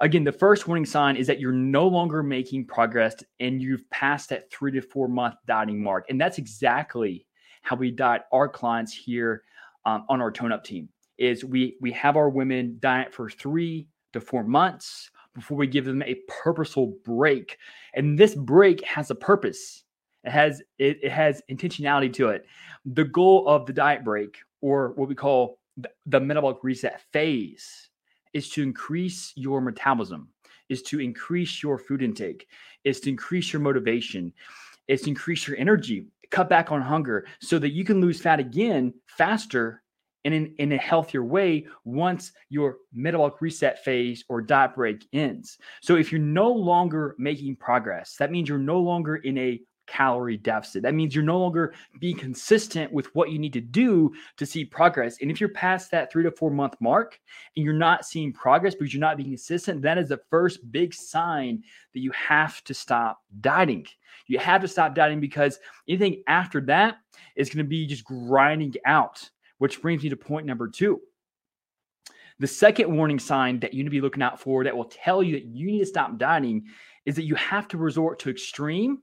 again, 0.00 0.24
the 0.24 0.32
first 0.32 0.66
warning 0.66 0.86
sign 0.86 1.16
is 1.16 1.26
that 1.28 1.40
you're 1.40 1.52
no 1.52 1.86
longer 1.86 2.22
making 2.22 2.66
progress 2.66 3.14
and 3.40 3.62
you've 3.62 3.88
passed 3.90 4.30
that 4.30 4.50
three 4.50 4.72
to 4.72 4.82
four 4.82 5.08
month 5.08 5.36
dieting 5.46 5.82
mark. 5.82 6.06
And 6.08 6.20
that's 6.20 6.38
exactly 6.38 7.26
how 7.64 7.74
we 7.76 7.90
diet 7.90 8.22
our 8.30 8.48
clients 8.48 8.92
here 8.92 9.42
um, 9.86 10.04
on 10.08 10.20
our 10.20 10.30
tone 10.30 10.52
up 10.52 10.62
team 10.62 10.88
is 11.18 11.44
we 11.44 11.76
we 11.80 11.90
have 11.92 12.16
our 12.16 12.28
women 12.28 12.76
diet 12.80 13.12
for 13.12 13.28
three 13.28 13.88
to 14.12 14.20
four 14.20 14.44
months 14.44 15.10
before 15.34 15.56
we 15.56 15.66
give 15.66 15.84
them 15.84 16.02
a 16.02 16.16
purposeful 16.28 16.94
break. 17.04 17.58
And 17.94 18.18
this 18.18 18.34
break 18.34 18.84
has 18.84 19.10
a 19.10 19.14
purpose. 19.14 19.84
It 20.24 20.30
has 20.30 20.62
it, 20.78 20.98
it 21.02 21.10
has 21.10 21.42
intentionality 21.50 22.12
to 22.14 22.28
it. 22.28 22.46
The 22.84 23.04
goal 23.04 23.48
of 23.48 23.66
the 23.66 23.72
diet 23.72 24.04
break 24.04 24.38
or 24.60 24.92
what 24.92 25.08
we 25.08 25.14
call 25.14 25.58
the 26.06 26.20
metabolic 26.20 26.58
reset 26.62 27.00
phase 27.12 27.88
is 28.34 28.50
to 28.50 28.62
increase 28.62 29.32
your 29.36 29.60
metabolism, 29.60 30.28
is 30.68 30.82
to 30.82 31.00
increase 31.00 31.62
your 31.62 31.78
food 31.78 32.02
intake, 32.02 32.46
is 32.84 33.00
to 33.00 33.10
increase 33.10 33.52
your 33.52 33.60
motivation, 33.60 34.32
is 34.86 35.02
to 35.02 35.08
increase 35.08 35.48
your 35.48 35.56
energy, 35.56 36.06
cut 36.34 36.48
back 36.48 36.72
on 36.72 36.82
hunger 36.82 37.26
so 37.40 37.60
that 37.60 37.70
you 37.70 37.84
can 37.84 38.00
lose 38.00 38.20
fat 38.20 38.40
again 38.40 38.92
faster 39.06 39.82
and 40.24 40.34
in, 40.34 40.54
in 40.58 40.72
a 40.72 40.78
healthier 40.78 41.22
way 41.22 41.64
once 41.84 42.32
your 42.48 42.78
metabolic 42.92 43.40
reset 43.40 43.84
phase 43.84 44.24
or 44.28 44.42
diet 44.42 44.74
break 44.74 45.06
ends. 45.12 45.58
So 45.80 45.94
if 45.94 46.10
you're 46.10 46.20
no 46.20 46.50
longer 46.50 47.14
making 47.18 47.56
progress, 47.56 48.16
that 48.18 48.32
means 48.32 48.48
you're 48.48 48.58
no 48.58 48.80
longer 48.80 49.16
in 49.16 49.38
a 49.38 49.60
calorie 49.86 50.36
deficit. 50.36 50.82
That 50.82 50.94
means 50.94 51.14
you're 51.14 51.24
no 51.24 51.38
longer 51.38 51.74
being 52.00 52.16
consistent 52.16 52.92
with 52.92 53.14
what 53.14 53.30
you 53.30 53.38
need 53.38 53.52
to 53.52 53.60
do 53.60 54.12
to 54.36 54.46
see 54.46 54.64
progress. 54.64 55.18
And 55.20 55.30
if 55.30 55.40
you're 55.40 55.50
past 55.50 55.90
that 55.90 56.10
three 56.10 56.22
to 56.22 56.30
four 56.30 56.50
month 56.50 56.74
mark 56.80 57.18
and 57.56 57.64
you're 57.64 57.74
not 57.74 58.04
seeing 58.04 58.32
progress 58.32 58.74
because 58.74 58.92
you're 58.92 59.00
not 59.00 59.16
being 59.16 59.30
consistent, 59.30 59.82
that 59.82 59.98
is 59.98 60.08
the 60.08 60.20
first 60.30 60.70
big 60.72 60.94
sign 60.94 61.62
that 61.92 62.00
you 62.00 62.10
have 62.12 62.62
to 62.64 62.74
stop 62.74 63.20
dieting. 63.40 63.86
You 64.26 64.38
have 64.38 64.62
to 64.62 64.68
stop 64.68 64.94
dieting 64.94 65.20
because 65.20 65.58
anything 65.88 66.22
after 66.26 66.60
that 66.62 66.96
is 67.36 67.48
going 67.48 67.64
to 67.64 67.68
be 67.68 67.86
just 67.86 68.04
grinding 68.04 68.74
out, 68.86 69.28
which 69.58 69.82
brings 69.82 70.02
me 70.02 70.08
to 70.08 70.16
point 70.16 70.46
number 70.46 70.68
two. 70.68 71.00
The 72.40 72.46
second 72.46 72.94
warning 72.94 73.20
sign 73.20 73.60
that 73.60 73.74
you 73.74 73.84
need 73.84 73.88
to 73.88 73.90
be 73.90 74.00
looking 74.00 74.22
out 74.22 74.40
for 74.40 74.64
that 74.64 74.76
will 74.76 74.86
tell 74.86 75.22
you 75.22 75.32
that 75.32 75.44
you 75.44 75.66
need 75.66 75.78
to 75.80 75.86
stop 75.86 76.18
dieting 76.18 76.64
is 77.06 77.14
that 77.16 77.24
you 77.24 77.34
have 77.36 77.68
to 77.68 77.78
resort 77.78 78.18
to 78.20 78.30
extreme 78.30 78.98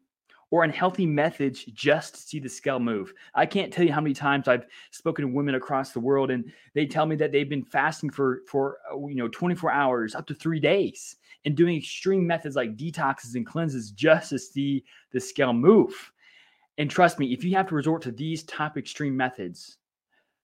or 0.52 0.66
unhealthy 0.66 1.06
methods 1.06 1.64
just 1.66 2.14
to 2.14 2.22
see 2.22 2.40
the 2.40 2.50
scale 2.50 2.80
move. 2.80 3.14
I 3.34 3.46
can't 3.46 3.72
tell 3.72 3.86
you 3.86 3.94
how 3.94 4.02
many 4.02 4.14
times 4.14 4.48
I've 4.48 4.66
spoken 4.92 5.26
to 5.26 5.34
women 5.34 5.56
across 5.56 5.92
the 5.92 6.00
world 6.00 6.30
and 6.30 6.52
they 6.74 6.86
tell 6.86 7.06
me 7.06 7.16
that 7.16 7.32
they've 7.32 7.50
been 7.50 7.64
fasting 7.64 8.10
for 8.10 8.42
for 8.48 8.78
uh, 8.92 9.08
you 9.08 9.16
know 9.16 9.30
24 9.30 9.72
hours 9.72 10.14
up 10.14 10.28
to 10.28 10.36
3 10.36 10.60
days 10.60 11.16
and 11.46 11.56
doing 11.56 11.78
extreme 11.78 12.28
methods 12.28 12.56
like 12.56 12.78
detoxes 12.78 13.36
and 13.36 13.46
cleanses 13.46 13.92
just 13.92 14.30
to 14.30 14.38
see 14.38 14.84
the 15.12 15.20
scale 15.20 15.54
move. 15.54 16.12
And 16.78 16.90
trust 16.90 17.18
me, 17.18 17.34
if 17.34 17.44
you 17.44 17.56
have 17.56 17.68
to 17.70 17.76
resort 17.76 18.02
to 18.04 18.12
these 18.12 18.44
type 18.44 18.78
extreme 18.78 19.16
methods 19.16 19.78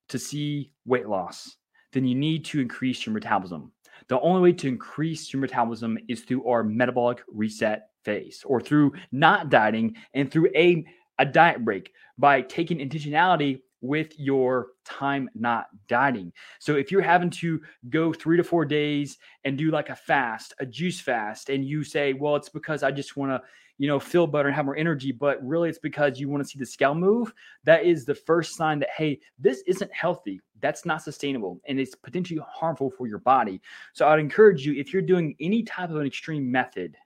to 0.08 0.18
see 0.18 0.72
weight 0.86 1.08
loss, 1.08 1.56
then 1.92 2.04
you 2.04 2.14
need 2.14 2.44
to 2.46 2.60
increase 2.60 3.06
your 3.06 3.12
metabolism. 3.12 3.72
The 4.08 4.20
only 4.20 4.40
way 4.40 4.52
to 4.54 4.68
increase 4.68 5.32
your 5.32 5.40
metabolism 5.40 5.98
is 6.08 6.22
through 6.22 6.46
our 6.46 6.62
metabolic 6.62 7.22
reset 7.28 7.90
phase 8.04 8.42
or 8.46 8.60
through 8.60 8.92
not 9.12 9.50
dieting 9.50 9.96
and 10.14 10.30
through 10.30 10.50
a, 10.54 10.84
a 11.18 11.24
diet 11.24 11.64
break 11.64 11.92
by 12.18 12.42
taking 12.42 12.78
intentionality 12.78 13.60
with 13.80 14.18
your 14.18 14.68
time 14.84 15.28
not 15.34 15.66
dieting. 15.86 16.32
So 16.58 16.76
if 16.76 16.90
you're 16.90 17.02
having 17.02 17.30
to 17.30 17.60
go 17.90 18.12
3 18.12 18.36
to 18.36 18.44
4 18.44 18.64
days 18.64 19.18
and 19.44 19.56
do 19.56 19.70
like 19.70 19.90
a 19.90 19.96
fast, 19.96 20.54
a 20.58 20.66
juice 20.66 21.00
fast 21.00 21.48
and 21.48 21.64
you 21.64 21.84
say, 21.84 22.12
"Well, 22.12 22.36
it's 22.36 22.48
because 22.48 22.82
I 22.82 22.90
just 22.90 23.16
want 23.16 23.30
to, 23.30 23.42
you 23.78 23.86
know, 23.86 24.00
feel 24.00 24.26
better 24.26 24.48
and 24.48 24.56
have 24.56 24.64
more 24.64 24.76
energy," 24.76 25.12
but 25.12 25.44
really 25.46 25.68
it's 25.68 25.78
because 25.78 26.18
you 26.18 26.28
want 26.28 26.42
to 26.42 26.48
see 26.48 26.58
the 26.58 26.66
scale 26.66 26.94
move, 26.94 27.32
that 27.64 27.84
is 27.84 28.04
the 28.04 28.14
first 28.14 28.56
sign 28.56 28.80
that 28.80 28.90
hey, 28.96 29.20
this 29.38 29.62
isn't 29.66 29.92
healthy. 29.92 30.40
That's 30.60 30.84
not 30.84 31.02
sustainable 31.02 31.60
and 31.68 31.78
it's 31.78 31.94
potentially 31.94 32.40
harmful 32.48 32.90
for 32.90 33.06
your 33.06 33.18
body. 33.20 33.60
So 33.92 34.08
I'd 34.08 34.18
encourage 34.18 34.66
you 34.66 34.74
if 34.74 34.92
you're 34.92 35.02
doing 35.02 35.36
any 35.38 35.62
type 35.62 35.90
of 35.90 35.96
an 35.96 36.06
extreme 36.06 36.50
method 36.50 36.96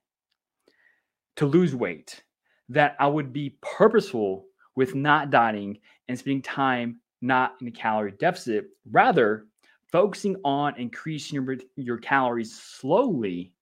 to 1.43 1.47
lose 1.49 1.75
weight, 1.75 2.23
that 2.69 2.95
I 3.01 3.09
would 3.09 3.33
be 3.33 3.57
purposeful 3.63 4.47
with 4.77 4.95
not 4.95 5.31
dieting 5.31 5.79
and 6.07 6.17
spending 6.17 6.41
time 6.41 7.01
not 7.21 7.57
in 7.61 7.67
a 7.67 7.71
calorie 7.73 8.13
deficit, 8.13 8.67
rather 8.89 9.47
focusing 9.91 10.37
on 10.45 10.79
increasing 10.79 11.35
your, 11.35 11.57
your 11.75 11.99
calories 11.99 12.57
slowly 12.57 13.53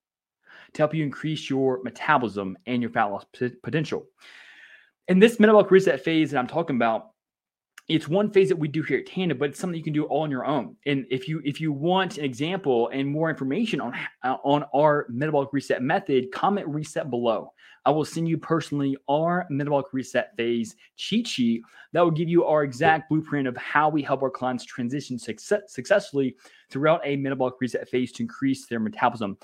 to 0.75 0.83
help 0.83 0.95
you 0.95 1.03
increase 1.03 1.49
your 1.49 1.83
metabolism 1.83 2.55
and 2.67 2.83
your 2.83 2.91
fat 2.91 3.05
loss 3.05 3.25
potential. 3.63 4.05
In 5.09 5.19
this 5.19 5.41
metabolic 5.41 5.71
reset 5.71 6.05
phase 6.05 6.31
that 6.33 6.39
I'm 6.39 6.47
talking 6.47 6.77
about, 6.77 7.10
it's 7.91 8.07
one 8.07 8.31
phase 8.31 8.49
that 8.49 8.57
we 8.57 8.69
do 8.69 8.83
here 8.83 8.99
at 8.99 9.07
Tandem, 9.07 9.37
but 9.37 9.51
it's 9.51 9.59
something 9.59 9.77
you 9.77 9.83
can 9.83 9.93
do 9.93 10.05
all 10.05 10.23
on 10.23 10.31
your 10.31 10.47
own. 10.47 10.77
And 10.87 11.07
if 11.11 11.27
you 11.27 11.43
if 11.45 11.61
you 11.61 11.73
want 11.73 12.19
an 12.19 12.25
example 12.25 12.89
and 12.91 13.09
more 13.09 13.29
information 13.29 13.81
on 13.81 13.95
uh, 14.23 14.37
on 14.45 14.65
our 14.73 15.07
metabolic 15.11 15.53
reset 15.53 15.83
method, 15.83 16.31
comment 16.33 16.69
reset 16.69 17.11
below. 17.11 17.53
I 17.85 17.91
will 17.91 18.05
send 18.05 18.29
you 18.29 18.39
personally 18.39 18.97
our 19.09 19.45
metabolic 19.51 19.87
reset 19.93 20.37
phase 20.37 20.77
cheat 20.97 21.27
sheet 21.27 21.63
that 21.93 22.03
will 22.03 22.13
give 22.13 22.29
you 22.29 22.45
our 22.45 22.63
exact 22.63 23.09
blueprint 23.09 23.49
of 23.49 23.57
how 23.57 23.89
we 23.89 24.03
help 24.03 24.23
our 24.23 24.31
clients 24.31 24.65
transition 24.65 25.19
success, 25.19 25.63
successfully 25.67 26.37
throughout 26.71 27.01
a 27.05 27.17
metabolic 27.17 27.55
reset 27.61 27.89
phase 27.89 28.13
to 28.13 28.23
increase 28.23 28.67
their 28.67 28.79
metabolism. 28.81 29.37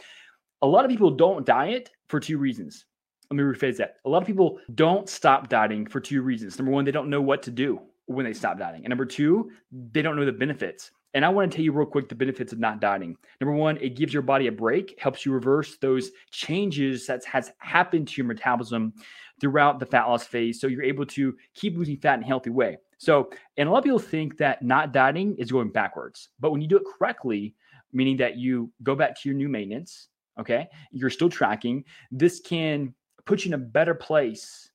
A 0.63 0.67
lot 0.67 0.85
of 0.85 0.91
people 0.91 1.11
don't 1.11 1.45
diet 1.45 1.91
for 2.09 2.21
two 2.21 2.39
reasons. 2.39 2.85
Let 3.31 3.39
me 3.39 3.43
rephrase 3.43 3.79
that. 3.79 3.97
A 4.05 4.09
lot 4.09 4.23
of 4.23 4.27
people 4.27 4.61
don't 4.77 5.09
stop 5.09 5.49
dieting 5.49 5.87
for 5.87 5.99
two 5.99 6.23
reasons. 6.23 6.59
Number 6.59 6.71
one, 6.71 6.85
they 6.85 6.93
don't 6.93 7.11
know 7.11 7.23
what 7.23 7.43
to 7.45 7.51
do 7.51 7.81
when 8.07 8.25
they 8.25 8.33
stop 8.33 8.59
dieting. 8.59 8.85
And 8.85 8.91
number 8.91 9.05
two, 9.05 9.51
they 9.93 10.03
don't 10.03 10.17
know 10.17 10.25
the 10.25 10.33
benefits. 10.33 10.91
And 11.15 11.25
I 11.25 11.29
want 11.29 11.51
to 11.51 11.57
tell 11.57 11.65
you 11.65 11.73
real 11.73 11.87
quick 11.87 12.09
the 12.09 12.15
benefits 12.15 12.53
of 12.53 12.59
not 12.59 12.81
dieting. 12.81 13.17
Number 13.41 13.55
one, 13.55 13.79
it 13.79 13.97
gives 13.97 14.13
your 14.13 14.23
body 14.23 14.49
a 14.49 14.53
break, 14.53 14.99
helps 15.01 15.25
you 15.25 15.33
reverse 15.33 15.79
those 15.79 16.11
changes 16.31 17.07
that 17.07 17.25
has 17.25 17.53
happened 17.59 18.09
to 18.09 18.17
your 18.19 18.27
metabolism 18.27 18.93
throughout 19.41 19.81
the 19.81 19.87
fat 19.87 20.05
loss 20.05 20.25
phase. 20.25 20.61
So 20.61 20.67
you're 20.67 20.83
able 20.83 21.07
to 21.07 21.35
keep 21.55 21.77
losing 21.77 21.97
fat 21.97 22.19
in 22.19 22.25
a 22.25 22.27
healthy 22.27 22.51
way. 22.51 22.77
So, 22.99 23.31
and 23.57 23.69
a 23.69 23.73
lot 23.73 23.79
of 23.79 23.85
people 23.85 23.99
think 23.99 24.37
that 24.39 24.63
not 24.63 24.93
dieting 24.93 25.37
is 25.39 25.51
going 25.51 25.71
backwards. 25.71 26.29
But 26.39 26.51
when 26.51 26.61
you 26.61 26.69
do 26.69 26.77
it 26.77 26.85
correctly, 26.99 27.55
meaning 27.93 28.17
that 28.19 28.37
you 28.37 28.71
go 28.83 28.95
back 28.95 29.19
to 29.21 29.29
your 29.29 29.37
new 29.37 29.49
maintenance, 29.49 30.09
okay, 30.39 30.69
you're 30.91 31.11
still 31.11 31.31
tracking, 31.31 31.85
this 32.11 32.41
can 32.41 32.95
put 33.25 33.45
you 33.45 33.51
in 33.51 33.55
a 33.55 33.65
better 33.65 33.95
place 33.95 34.71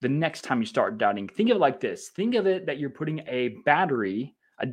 the 0.00 0.08
next 0.08 0.42
time 0.42 0.60
you 0.60 0.66
start 0.66 0.98
dieting. 0.98 1.28
Think 1.28 1.50
of 1.50 1.56
it 1.56 1.60
like 1.60 1.80
this 1.80 2.08
think 2.08 2.34
of 2.34 2.46
it 2.46 2.66
that 2.66 2.78
you're 2.78 2.90
putting 2.90 3.20
a 3.26 3.48
battery, 3.64 4.34
a, 4.60 4.68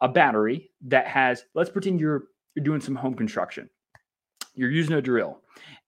a 0.00 0.08
battery 0.08 0.70
that 0.82 1.06
has, 1.06 1.44
let's 1.54 1.70
pretend 1.70 2.00
you're 2.00 2.24
you're 2.54 2.64
doing 2.64 2.80
some 2.80 2.94
home 2.94 3.14
construction. 3.14 3.68
You're 4.54 4.70
using 4.70 4.94
a 4.94 5.02
drill. 5.02 5.40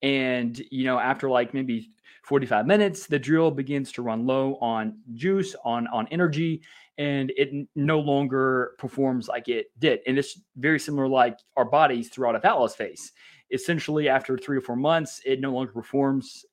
And 0.02 0.61
you 0.71 0.85
know, 0.85 0.99
after 0.99 1.30
like 1.30 1.54
maybe 1.54 1.90
45 2.25 2.66
minutes, 2.66 3.06
the 3.06 3.18
drill 3.18 3.50
begins 3.50 3.92
to 3.92 4.02
run 4.02 4.26
low 4.26 4.56
on 4.56 4.99
juice, 5.14 5.54
on 5.64 5.87
on 5.88 6.09
energy, 6.11 6.62
and 6.99 7.33
it 7.37 7.68
no 7.75 8.00
longer 8.00 8.73
performs 8.78 9.28
like 9.28 9.49
it 9.49 9.66
did. 9.78 10.00
And 10.06 10.18
it's 10.18 10.40
very 10.56 10.80
similar 10.80 11.09
like 11.09 11.38
our 11.56 11.64
bodies 11.64 12.09
throughout 12.09 12.45
a 12.45 12.54
loss 12.54 12.75
phase. 12.75 13.12
Essentially, 13.52 14.09
after 14.09 14.37
three 14.37 14.56
or 14.56 14.61
four 14.61 14.76
months, 14.76 15.21
it 15.25 15.40
no 15.40 15.52
longer 15.52 15.73
performs 15.73 16.45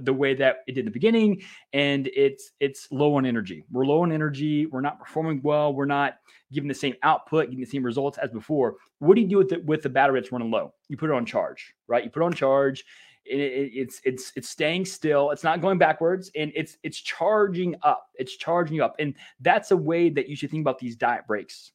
the 0.00 0.12
way 0.12 0.34
that 0.34 0.58
it 0.66 0.72
did 0.72 0.80
in 0.80 0.84
the 0.86 0.90
beginning 0.90 1.42
and 1.72 2.08
it's 2.14 2.52
it's 2.60 2.88
low 2.90 3.14
on 3.16 3.26
energy. 3.26 3.64
We're 3.70 3.84
low 3.84 4.02
on 4.02 4.12
energy. 4.12 4.66
We're 4.66 4.80
not 4.80 4.98
performing 4.98 5.40
well. 5.42 5.74
We're 5.74 5.84
not 5.84 6.14
giving 6.52 6.68
the 6.68 6.74
same 6.74 6.94
output 7.02 7.46
getting 7.46 7.60
the 7.60 7.66
same 7.66 7.84
results 7.84 8.18
as 8.18 8.30
before. 8.30 8.76
What 8.98 9.14
do 9.14 9.20
you 9.20 9.28
do 9.28 9.38
with 9.38 9.48
the 9.48 9.60
with 9.66 9.82
the 9.82 9.90
battery 9.90 10.20
that's 10.20 10.32
running 10.32 10.50
low? 10.50 10.74
You 10.88 10.96
put 10.96 11.10
it 11.10 11.14
on 11.14 11.26
charge 11.26 11.74
right? 11.88 12.04
You 12.04 12.10
put 12.10 12.22
it 12.22 12.26
on 12.26 12.32
charge. 12.32 12.84
It, 13.24 13.38
it, 13.38 13.70
it's 13.74 14.00
it's 14.04 14.32
it's 14.34 14.48
staying 14.48 14.84
still. 14.86 15.30
It's 15.30 15.44
not 15.44 15.60
going 15.60 15.78
backwards 15.78 16.30
and 16.34 16.50
it's 16.56 16.78
it's 16.82 16.98
charging 16.98 17.76
up. 17.82 18.06
It's 18.14 18.36
charging 18.36 18.76
you 18.76 18.84
up. 18.84 18.96
And 18.98 19.14
that's 19.40 19.70
a 19.70 19.76
way 19.76 20.08
that 20.10 20.28
you 20.28 20.34
should 20.34 20.50
think 20.50 20.62
about 20.62 20.78
these 20.78 20.96
diet 20.96 21.26
breaks 21.28 21.72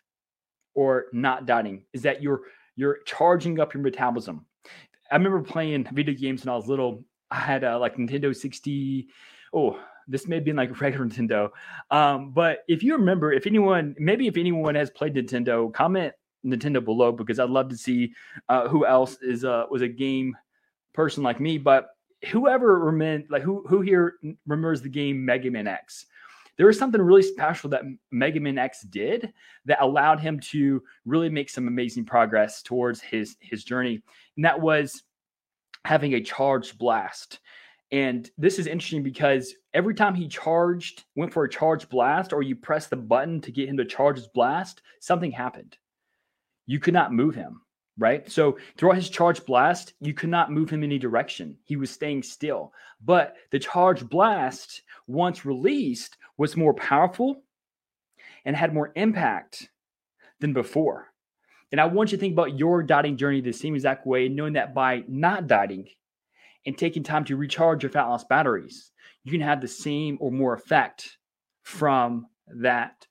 or 0.74 1.06
not 1.14 1.46
dieting 1.46 1.84
is 1.94 2.02
that 2.02 2.22
you're 2.22 2.42
you're 2.76 3.00
charging 3.06 3.60
up 3.60 3.74
your 3.74 3.84
metabolism. 3.84 4.46
I 5.12 5.16
remember 5.16 5.42
playing 5.42 5.88
video 5.94 6.14
games 6.14 6.44
when 6.44 6.54
I 6.54 6.56
was 6.58 6.68
little 6.68 7.04
I 7.32 7.40
had 7.40 7.64
a 7.64 7.78
like 7.78 7.98
Nintendo 7.98 8.36
60. 8.36 9.08
Oh, 9.54 9.80
this 10.08 10.28
may 10.28 10.36
have 10.36 10.46
been 10.46 10.56
like 10.56 10.80
regular 10.82 11.06
Nintendo. 11.06 11.50
Um, 11.92 12.32
but 12.32 12.60
if 12.68 12.84
you 12.84 12.96
remember, 12.96 13.32
if 13.32 13.48
anyone, 13.48 13.96
maybe 14.00 14.28
if 14.28 14.38
anyone 14.38 14.76
has 14.76 14.90
played 14.90 15.16
Nintendo, 15.16 15.74
comment 15.74 16.14
Nintendo 16.46 16.84
below 16.84 17.12
because 17.12 17.40
I'd 17.40 17.50
love 17.50 17.70
to 17.70 17.78
see 17.78 18.14
uh, 18.50 18.68
who 18.68 18.86
else 18.86 19.18
is 19.22 19.44
uh, 19.44 19.66
was 19.70 19.82
a 19.82 19.88
game 19.88 20.36
person 20.94 21.24
like 21.24 21.40
me. 21.40 21.58
But 21.58 21.88
whoever 22.30 22.80
remember, 22.80 23.28
like 23.30 23.44
who 23.44 23.64
who 23.68 23.82
here 23.82 24.16
remembers 24.46 24.82
the 24.82 24.90
game 24.90 25.26
Mega 25.26 25.52
Man 25.52 25.68
X? 25.68 26.06
There 26.58 26.66
was 26.66 26.80
something 26.80 27.02
really 27.02 27.22
special 27.22 27.70
that 27.70 27.84
Mega 28.12 28.40
Man 28.40 28.58
X 28.58 28.82
did 28.82 29.32
that 29.66 29.82
allowed 29.82 30.20
him 30.20 30.40
to 30.40 30.82
really 31.06 31.30
make 31.30 31.52
some 31.52 31.68
amazing 31.68 32.06
progress 32.06 32.62
towards 32.64 33.02
his 33.02 33.36
his 33.40 33.64
journey, 33.64 34.02
and 34.36 34.46
that 34.46 34.60
was 34.60 35.04
having 35.88 36.15
a 36.15 36.22
charged 36.22 36.77
blast. 36.77 37.39
And 37.94 38.29
this 38.38 38.60
is 38.60 38.67
interesting 38.67 39.03
because 39.03 39.56
every 39.74 39.96
time 39.96 40.15
he 40.15 40.27
charged, 40.27 41.06
went 41.15 41.32
for 41.32 41.46
a 41.46 41.50
charge 41.50 41.88
blast, 41.88 42.34
or 42.34 42.41
you 42.41 42.58
press 42.58 42.88
the 42.88 42.98
button 42.98 43.39
to 43.39 43.53
get 43.53 43.70
him 43.70 43.77
to 43.77 43.86
charge 43.86 44.17
his 44.17 44.27
blast, 44.27 44.82
something 45.00 45.32
happened. 45.32 45.77
You 46.65 46.82
could 46.82 46.94
not 46.94 47.13
move 47.13 47.36
him, 47.36 47.62
right? 47.98 48.29
So 48.29 48.58
throughout 48.75 48.98
his 48.98 49.10
charge 49.10 49.46
blast, 49.46 49.94
you 50.01 50.13
could 50.13 50.29
not 50.29 50.51
move 50.51 50.70
him 50.70 50.84
any 50.84 51.00
direction. 51.00 51.58
He 51.63 51.77
was 51.77 51.89
staying 51.89 52.24
still. 52.24 52.74
But 53.01 53.38
the 53.51 53.60
charge 53.60 54.03
blast, 54.10 54.82
once 55.08 55.46
released, 55.46 56.17
was 56.38 56.58
more 56.58 56.74
powerful 56.74 57.44
and 58.44 58.58
had 58.58 58.74
more 58.74 58.91
impact 58.98 59.70
than 60.41 60.51
before. 60.51 61.13
And 61.72 61.82
I 61.82 61.86
want 61.86 62.12
you 62.12 62.18
to 62.18 62.22
think 62.22 62.34
about 62.34 62.58
your 62.58 62.82
dieting 62.82 63.18
journey 63.18 63.42
the 63.42 63.52
same 63.52 63.76
exact 63.76 64.08
way, 64.08 64.30
knowing 64.30 64.54
that 64.54 64.74
by 64.74 65.04
not 65.08 65.48
dieting 65.48 65.88
and 66.66 66.78
taking 66.78 67.04
time 67.04 67.26
to 67.26 67.36
recharge 67.36 67.84
your 67.84 67.92
fat 67.92 68.06
loss 68.06 68.24
batteries, 68.24 68.92
you 69.24 69.32
can 69.32 69.42
have 69.42 69.62
the 69.62 69.68
same 69.68 70.18
or 70.22 70.32
more 70.32 70.54
effect 70.54 71.18
from 71.64 72.28
that 72.48 73.06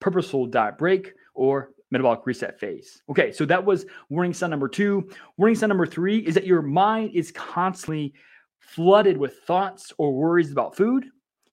purposeful 0.00 0.46
diet 0.46 0.78
break 0.78 1.12
or 1.34 1.70
metabolic 1.90 2.20
reset 2.24 2.60
phase. 2.60 3.02
Okay, 3.10 3.32
so 3.32 3.44
that 3.46 3.64
was 3.64 3.86
warning 4.08 4.32
sign 4.32 4.50
number 4.50 4.68
two. 4.68 5.10
Warning 5.36 5.56
sign 5.56 5.68
number 5.68 5.86
three 5.86 6.18
is 6.18 6.34
that 6.34 6.46
your 6.46 6.62
mind 6.62 7.10
is 7.14 7.32
constantly 7.32 8.14
flooded 8.60 9.16
with 9.16 9.38
thoughts 9.46 9.92
or 9.98 10.12
worries 10.12 10.52
about 10.52 10.76
food, 10.76 11.06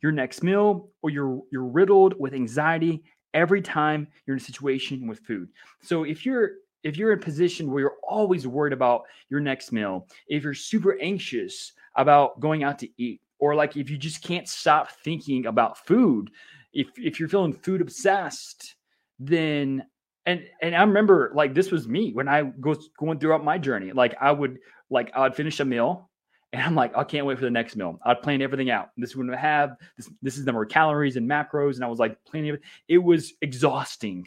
your 0.04 0.12
next 0.12 0.44
meal, 0.44 0.90
or 1.02 1.10
you're 1.10 1.42
you're 1.52 1.66
riddled 1.66 2.14
with 2.20 2.34
anxiety 2.34 3.04
every 3.36 3.62
time 3.62 4.08
you're 4.26 4.36
in 4.36 4.42
a 4.42 4.44
situation 4.44 5.06
with 5.06 5.20
food. 5.20 5.50
So 5.84 6.04
if 6.04 6.26
you're 6.26 6.54
if 6.84 6.98
you're 6.98 7.14
in 7.14 7.20
a 7.20 7.22
position 7.22 7.72
where 7.72 7.82
you're 7.82 7.98
always 8.08 8.48
worried 8.48 8.74
about 8.74 9.04
your 9.30 9.40
next 9.40 9.72
meal, 9.72 10.08
if 10.28 10.44
you're 10.44 10.54
super 10.54 11.00
anxious 11.02 11.74
about 11.96 12.40
going 12.40 12.64
out 12.64 12.80
to 12.80 12.90
eat, 12.98 13.22
or 13.40 13.56
like 13.56 13.76
if 13.76 13.90
you 13.90 13.98
just 13.98 14.24
can't 14.24 14.48
stop 14.48 14.92
thinking 15.04 15.46
about 15.46 15.86
food, 15.86 16.32
if 16.74 16.88
if 16.98 17.20
you're 17.20 17.30
feeling 17.30 17.54
food 17.54 17.82
obsessed, 17.82 18.76
then 19.20 19.86
and 20.26 20.44
and 20.62 20.76
I 20.76 20.82
remember 20.82 21.32
like 21.36 21.54
this 21.54 21.72
was 21.72 21.88
me 21.88 22.14
when 22.14 22.28
I 22.28 22.44
was 22.44 22.90
going 22.98 23.20
throughout 23.20 23.44
my 23.44 23.58
journey. 23.58 23.92
Like 23.92 24.16
I 24.22 24.32
would 24.32 24.60
like 24.90 25.12
I 25.14 25.22
would 25.22 25.36
finish 25.36 25.60
a 25.60 25.66
meal 25.66 26.10
and 26.56 26.64
I'm 26.64 26.74
like, 26.74 26.96
I 26.96 27.04
can't 27.04 27.26
wait 27.26 27.38
for 27.38 27.44
the 27.44 27.52
next 27.52 27.76
meal. 27.76 28.00
I'd 28.06 28.22
plan 28.22 28.42
everything 28.42 28.70
out. 28.70 28.92
This 28.96 29.10
is 29.10 29.18
what 29.18 29.30
I 29.30 29.36
have. 29.36 29.76
This 29.98 30.10
this 30.22 30.38
is 30.38 30.46
the 30.46 30.46
number 30.46 30.64
of 30.64 30.70
calories 30.70 31.18
and 31.18 31.30
macros. 31.30 31.76
And 31.76 31.84
I 31.84 31.88
was 31.88 32.00
like 32.00 32.18
planning 32.24 32.54
it. 32.54 32.62
It 32.88 33.00
was 33.00 33.34
exhausting. 33.42 34.26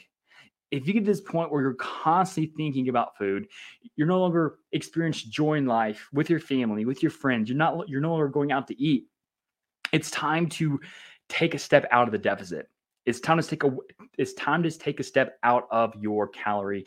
If 0.70 0.86
you 0.86 0.92
get 0.92 1.00
to 1.00 1.06
this 1.06 1.22
point 1.22 1.50
where 1.50 1.62
you're 1.62 1.72
constantly 1.74 2.52
thinking 2.54 2.90
about 2.90 3.16
food, 3.16 3.48
you're 3.96 4.06
no 4.06 4.20
longer 4.20 4.56
experiencing 4.72 5.30
joy 5.30 5.54
in 5.54 5.64
life 5.64 6.06
with 6.12 6.28
your 6.28 6.40
family, 6.40 6.84
with 6.84 7.02
your 7.02 7.10
friends. 7.10 7.48
You're 7.48 7.56
not 7.56 7.88
you're 7.88 8.02
no 8.02 8.10
longer 8.10 8.28
going 8.28 8.52
out 8.52 8.68
to 8.68 8.78
eat. 8.78 9.06
It's 9.90 10.10
time 10.10 10.50
to 10.50 10.78
take 11.30 11.54
a 11.54 11.58
step 11.58 11.86
out 11.90 12.08
of 12.08 12.12
the 12.12 12.18
deficit. 12.18 12.68
It's 13.06 13.20
time 13.20 13.40
to 13.40 13.48
take 13.48 13.64
a 13.64 13.74
it's 14.18 14.34
time 14.34 14.62
to 14.64 14.70
take 14.70 15.00
a 15.00 15.02
step 15.02 15.38
out 15.42 15.66
of 15.70 15.94
your 15.98 16.28
calorie 16.28 16.84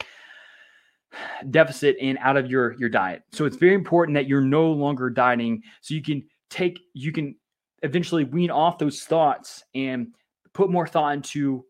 deficit 1.50 1.98
and 2.02 2.18
out 2.20 2.38
of 2.38 2.50
your 2.50 2.74
your 2.80 2.90
diet. 2.90 3.24
So 3.32 3.46
it's 3.46 3.58
very 3.58 3.74
important 3.74 4.16
that 4.16 4.28
you're 4.28 4.42
no 4.42 4.72
longer 4.72 5.10
dieting 5.10 5.62
so 5.82 5.94
you 5.94 6.02
can 6.02 6.24
take 6.50 6.80
you 6.94 7.12
can 7.12 7.36
eventually 7.84 8.24
wean 8.24 8.52
off 8.52 8.78
those 8.78 9.04
thoughts 9.04 9.64
and 9.74 10.08
put 10.54 10.70
more 10.70 10.88
thought 10.88 11.14
into 11.14 11.66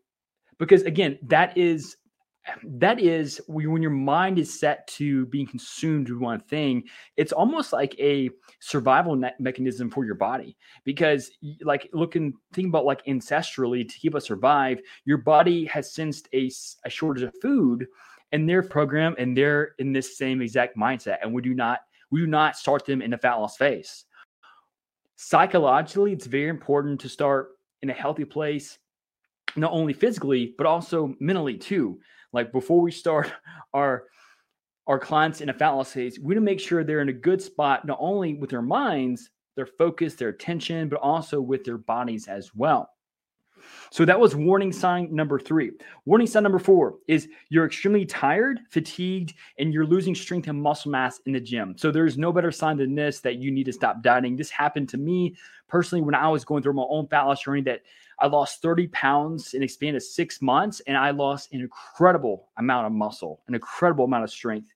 because 0.58 0.82
again 0.82 1.18
that 1.22 1.56
is 1.56 1.96
that 2.64 2.98
is 2.98 3.40
when 3.46 3.80
your 3.80 3.90
mind 3.92 4.36
is 4.36 4.58
set 4.58 4.84
to 4.88 5.26
being 5.26 5.46
consumed 5.46 6.10
with 6.10 6.18
one 6.18 6.40
thing 6.40 6.82
it's 7.16 7.32
almost 7.32 7.72
like 7.72 7.94
a 8.00 8.28
survival 8.60 9.20
mechanism 9.38 9.88
for 9.88 10.04
your 10.04 10.16
body 10.16 10.56
because 10.84 11.30
like 11.62 11.88
looking 11.92 12.32
think 12.52 12.68
about 12.68 12.84
like 12.84 13.04
ancestrally 13.06 13.88
to 13.88 13.98
keep 13.98 14.14
us 14.14 14.26
survive 14.26 14.80
your 15.04 15.18
body 15.18 15.64
has 15.66 15.94
sensed 15.94 16.28
a, 16.34 16.50
a 16.84 16.90
shortage 16.90 17.22
of 17.22 17.32
food 17.40 17.86
and 18.32 18.48
they're 18.48 18.62
programmed 18.62 19.16
and 19.18 19.36
they're 19.36 19.74
in 19.78 19.92
this 19.92 20.16
same 20.16 20.40
exact 20.40 20.76
mindset 20.76 21.18
and 21.22 21.32
we 21.32 21.42
do 21.42 21.54
not 21.54 21.80
we 22.10 22.20
do 22.20 22.26
not 22.26 22.56
start 22.56 22.84
them 22.84 23.02
in 23.02 23.12
a 23.12 23.18
fat 23.18 23.34
loss 23.34 23.56
phase 23.56 24.04
psychologically 25.16 26.12
it's 26.12 26.26
very 26.26 26.48
important 26.48 27.00
to 27.00 27.08
start 27.08 27.50
in 27.82 27.90
a 27.90 27.94
healthy 27.94 28.24
place 28.24 28.78
not 29.56 29.72
only 29.72 29.92
physically 29.92 30.54
but 30.56 30.66
also 30.66 31.14
mentally 31.20 31.56
too 31.56 31.98
like 32.32 32.52
before 32.52 32.80
we 32.80 32.90
start 32.90 33.32
our 33.74 34.04
our 34.86 34.98
clients 34.98 35.40
in 35.40 35.48
a 35.48 35.54
fat 35.54 35.70
loss 35.70 35.92
phase, 35.92 36.18
we 36.18 36.34
want 36.34 36.36
to 36.36 36.40
make 36.40 36.60
sure 36.60 36.82
they're 36.82 37.00
in 37.00 37.08
a 37.08 37.12
good 37.12 37.40
spot, 37.40 37.84
not 37.84 37.98
only 38.00 38.34
with 38.34 38.50
their 38.50 38.62
minds, 38.62 39.30
their 39.54 39.66
focus, 39.66 40.14
their 40.14 40.30
attention, 40.30 40.88
but 40.88 41.00
also 41.00 41.40
with 41.40 41.64
their 41.64 41.78
bodies 41.78 42.26
as 42.26 42.54
well. 42.54 42.88
So 43.90 44.04
that 44.04 44.18
was 44.18 44.34
warning 44.34 44.72
sign 44.72 45.14
number 45.14 45.38
three. 45.38 45.72
Warning 46.04 46.26
sign 46.26 46.42
number 46.42 46.58
four 46.58 46.94
is 47.08 47.28
you're 47.48 47.66
extremely 47.66 48.06
tired, 48.06 48.60
fatigued, 48.70 49.34
and 49.58 49.72
you're 49.72 49.86
losing 49.86 50.14
strength 50.14 50.48
and 50.48 50.60
muscle 50.60 50.90
mass 50.90 51.20
in 51.26 51.32
the 51.32 51.40
gym. 51.40 51.74
So 51.76 51.90
there's 51.90 52.18
no 52.18 52.32
better 52.32 52.50
sign 52.50 52.76
than 52.76 52.94
this 52.94 53.20
that 53.20 53.36
you 53.36 53.50
need 53.50 53.64
to 53.64 53.72
stop 53.72 54.02
dieting. 54.02 54.36
This 54.36 54.50
happened 54.50 54.88
to 54.90 54.98
me 54.98 55.36
personally 55.68 56.02
when 56.02 56.14
I 56.14 56.28
was 56.28 56.44
going 56.44 56.62
through 56.62 56.74
my 56.74 56.86
own 56.88 57.06
fat 57.08 57.22
loss 57.22 57.42
journey 57.42 57.62
that 57.62 57.82
I 58.18 58.26
lost 58.26 58.62
30 58.62 58.88
pounds 58.88 59.54
in 59.54 59.62
a 59.62 59.68
span 59.68 59.96
of 59.96 60.02
six 60.02 60.40
months, 60.40 60.80
and 60.86 60.96
I 60.96 61.10
lost 61.10 61.52
an 61.52 61.60
incredible 61.60 62.48
amount 62.56 62.86
of 62.86 62.92
muscle, 62.92 63.40
an 63.48 63.54
incredible 63.54 64.04
amount 64.04 64.24
of 64.24 64.30
strength. 64.30 64.72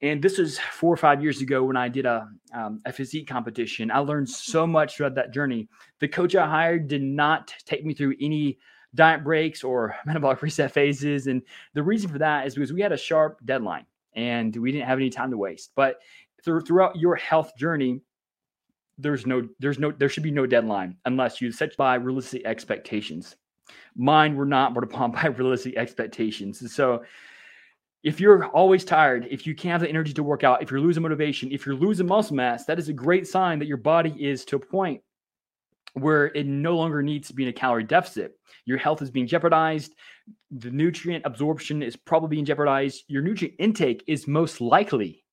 And 0.00 0.22
this 0.22 0.38
was 0.38 0.58
four 0.58 0.92
or 0.92 0.96
five 0.96 1.22
years 1.22 1.40
ago 1.40 1.64
when 1.64 1.76
I 1.76 1.88
did 1.88 2.06
a, 2.06 2.28
um, 2.54 2.80
a 2.84 2.92
physique 2.92 3.26
competition. 3.26 3.90
I 3.90 3.98
learned 3.98 4.28
so 4.28 4.66
much 4.66 4.96
throughout 4.96 5.16
that 5.16 5.32
journey. 5.32 5.68
The 5.98 6.06
coach 6.06 6.36
I 6.36 6.46
hired 6.46 6.86
did 6.86 7.02
not 7.02 7.52
take 7.64 7.84
me 7.84 7.94
through 7.94 8.14
any 8.20 8.58
diet 8.94 9.24
breaks 9.24 9.64
or 9.64 9.96
metabolic 10.06 10.40
reset 10.40 10.72
phases. 10.72 11.26
And 11.26 11.42
the 11.74 11.82
reason 11.82 12.10
for 12.10 12.18
that 12.18 12.46
is 12.46 12.54
because 12.54 12.72
we 12.72 12.80
had 12.80 12.92
a 12.92 12.96
sharp 12.96 13.40
deadline 13.44 13.86
and 14.14 14.54
we 14.56 14.70
didn't 14.70 14.86
have 14.86 14.98
any 14.98 15.10
time 15.10 15.30
to 15.32 15.36
waste. 15.36 15.72
But 15.74 15.98
through, 16.44 16.60
throughout 16.60 16.96
your 16.96 17.16
health 17.16 17.56
journey, 17.56 18.00
there's 18.98 19.26
no 19.26 19.48
there's 19.60 19.78
no 19.78 19.92
there 19.92 20.08
should 20.08 20.24
be 20.24 20.30
no 20.30 20.44
deadline 20.44 20.96
unless 21.04 21.40
you 21.40 21.52
set 21.52 21.76
by 21.76 21.94
realistic 21.94 22.44
expectations 22.44 23.36
mine 23.94 24.34
were 24.34 24.44
not 24.44 24.74
brought 24.74 24.84
upon 24.84 25.12
by 25.12 25.26
realistic 25.26 25.76
expectations 25.76 26.60
And 26.60 26.70
so 26.70 27.04
if 28.08 28.20
you're 28.20 28.46
always 28.48 28.84
tired 28.84 29.26
if 29.30 29.46
you 29.46 29.54
can't 29.54 29.72
have 29.72 29.80
the 29.82 29.88
energy 29.88 30.12
to 30.12 30.22
work 30.22 30.44
out 30.44 30.62
if 30.62 30.70
you're 30.70 30.80
losing 30.80 31.02
motivation 31.02 31.52
if 31.52 31.64
you're 31.64 31.74
losing 31.74 32.06
muscle 32.06 32.34
mass 32.34 32.64
that 32.64 32.78
is 32.78 32.88
a 32.88 32.92
great 32.92 33.26
sign 33.26 33.58
that 33.58 33.68
your 33.68 33.76
body 33.76 34.14
is 34.18 34.44
to 34.44 34.56
a 34.56 34.60
point 34.60 35.00
where 35.94 36.26
it 36.26 36.46
no 36.46 36.76
longer 36.76 37.02
needs 37.02 37.28
to 37.28 37.34
be 37.34 37.42
in 37.42 37.48
a 37.48 37.52
calorie 37.52 37.84
deficit 37.84 38.32
your 38.64 38.78
health 38.78 39.02
is 39.02 39.10
being 39.10 39.26
jeopardized 39.26 39.94
the 40.50 40.70
nutrient 40.70 41.24
absorption 41.26 41.82
is 41.82 41.96
probably 41.96 42.28
being 42.28 42.44
jeopardized 42.44 43.04
your 43.08 43.22
nutrient 43.22 43.54
intake 43.58 44.02
is 44.06 44.26
most 44.26 44.60
likely 44.60 45.24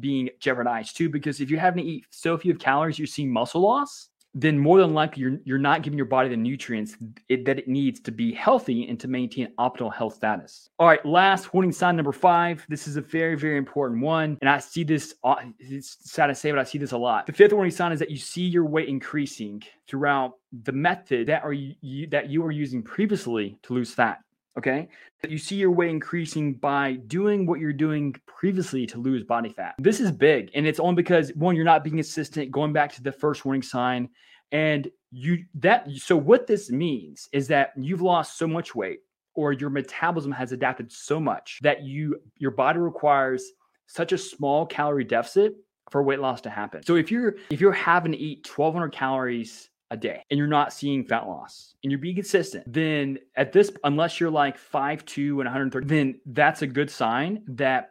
being 0.00 0.28
jeopardized 0.40 0.96
too. 0.96 1.08
Because 1.08 1.40
if 1.40 1.50
you're 1.50 1.60
having 1.60 1.84
to 1.84 1.90
eat 1.90 2.06
so 2.10 2.36
few 2.38 2.54
calories, 2.54 2.98
you're 2.98 3.06
seeing 3.06 3.32
muscle 3.32 3.60
loss, 3.60 4.08
then 4.34 4.58
more 4.58 4.80
than 4.80 4.94
likely 4.94 5.22
you're, 5.22 5.38
you're 5.44 5.58
not 5.58 5.82
giving 5.82 5.98
your 5.98 6.06
body 6.06 6.28
the 6.28 6.36
nutrients 6.36 6.96
it, 7.28 7.44
that 7.44 7.58
it 7.58 7.68
needs 7.68 8.00
to 8.00 8.10
be 8.10 8.32
healthy 8.32 8.88
and 8.88 8.98
to 9.00 9.08
maintain 9.08 9.52
optimal 9.58 9.92
health 9.92 10.14
status. 10.14 10.70
All 10.78 10.86
right, 10.86 11.04
last 11.04 11.52
warning 11.52 11.72
sign 11.72 11.96
number 11.96 12.12
five. 12.12 12.64
This 12.68 12.88
is 12.88 12.96
a 12.96 13.02
very, 13.02 13.36
very 13.36 13.58
important 13.58 14.00
one. 14.00 14.38
And 14.40 14.48
I 14.48 14.58
see 14.58 14.84
this, 14.84 15.14
it's 15.58 15.98
sad 16.10 16.28
to 16.28 16.34
say, 16.34 16.50
but 16.50 16.58
I 16.58 16.64
see 16.64 16.78
this 16.78 16.92
a 16.92 16.98
lot. 16.98 17.26
The 17.26 17.32
fifth 17.32 17.52
warning 17.52 17.72
sign 17.72 17.92
is 17.92 17.98
that 17.98 18.10
you 18.10 18.16
see 18.16 18.42
your 18.42 18.64
weight 18.64 18.88
increasing 18.88 19.62
throughout 19.86 20.38
the 20.64 20.72
method 20.72 21.26
that 21.28 21.44
are 21.44 21.52
you, 21.52 22.06
that 22.08 22.30
you 22.30 22.42
were 22.42 22.52
using 22.52 22.82
previously 22.82 23.58
to 23.64 23.74
lose 23.74 23.92
fat. 23.92 24.20
Okay. 24.58 24.88
You 25.26 25.38
see 25.38 25.56
your 25.56 25.70
weight 25.70 25.90
increasing 25.90 26.54
by 26.54 26.94
doing 27.06 27.46
what 27.46 27.58
you're 27.58 27.72
doing 27.72 28.14
previously 28.26 28.86
to 28.86 28.98
lose 28.98 29.24
body 29.24 29.48
fat. 29.48 29.74
This 29.78 30.00
is 30.00 30.12
big. 30.12 30.50
And 30.54 30.66
it's 30.66 30.80
only 30.80 30.94
because 30.94 31.30
one, 31.34 31.56
you're 31.56 31.64
not 31.64 31.84
being 31.84 31.96
consistent, 31.96 32.50
going 32.50 32.72
back 32.72 32.92
to 32.94 33.02
the 33.02 33.12
first 33.12 33.44
warning 33.44 33.62
sign. 33.62 34.08
And 34.50 34.90
you 35.10 35.44
that 35.54 35.88
so 35.92 36.16
what 36.16 36.46
this 36.46 36.70
means 36.70 37.28
is 37.32 37.48
that 37.48 37.72
you've 37.76 38.02
lost 38.02 38.36
so 38.36 38.46
much 38.46 38.74
weight 38.74 39.00
or 39.34 39.52
your 39.52 39.70
metabolism 39.70 40.32
has 40.32 40.52
adapted 40.52 40.92
so 40.92 41.18
much 41.18 41.58
that 41.62 41.82
you 41.82 42.16
your 42.36 42.50
body 42.50 42.78
requires 42.78 43.52
such 43.86 44.12
a 44.12 44.18
small 44.18 44.66
calorie 44.66 45.04
deficit 45.04 45.54
for 45.90 46.02
weight 46.02 46.20
loss 46.20 46.40
to 46.42 46.50
happen. 46.50 46.82
So 46.82 46.96
if 46.96 47.10
you're 47.10 47.36
if 47.50 47.60
you're 47.60 47.72
having 47.72 48.12
to 48.12 48.18
eat 48.18 48.46
1200 48.46 48.90
calories 48.92 49.70
a 49.92 49.96
day 49.96 50.24
and 50.30 50.38
you're 50.38 50.46
not 50.46 50.72
seeing 50.72 51.04
fat 51.04 51.28
loss 51.28 51.74
and 51.82 51.92
you're 51.92 52.00
being 52.00 52.16
consistent, 52.16 52.64
then 52.66 53.18
at 53.36 53.52
this, 53.52 53.70
unless 53.84 54.18
you're 54.18 54.30
like 54.30 54.58
5'2 54.58 55.28
and 55.28 55.36
130, 55.36 55.86
then 55.86 56.20
that's 56.26 56.62
a 56.62 56.66
good 56.66 56.90
sign 56.90 57.42
that 57.46 57.90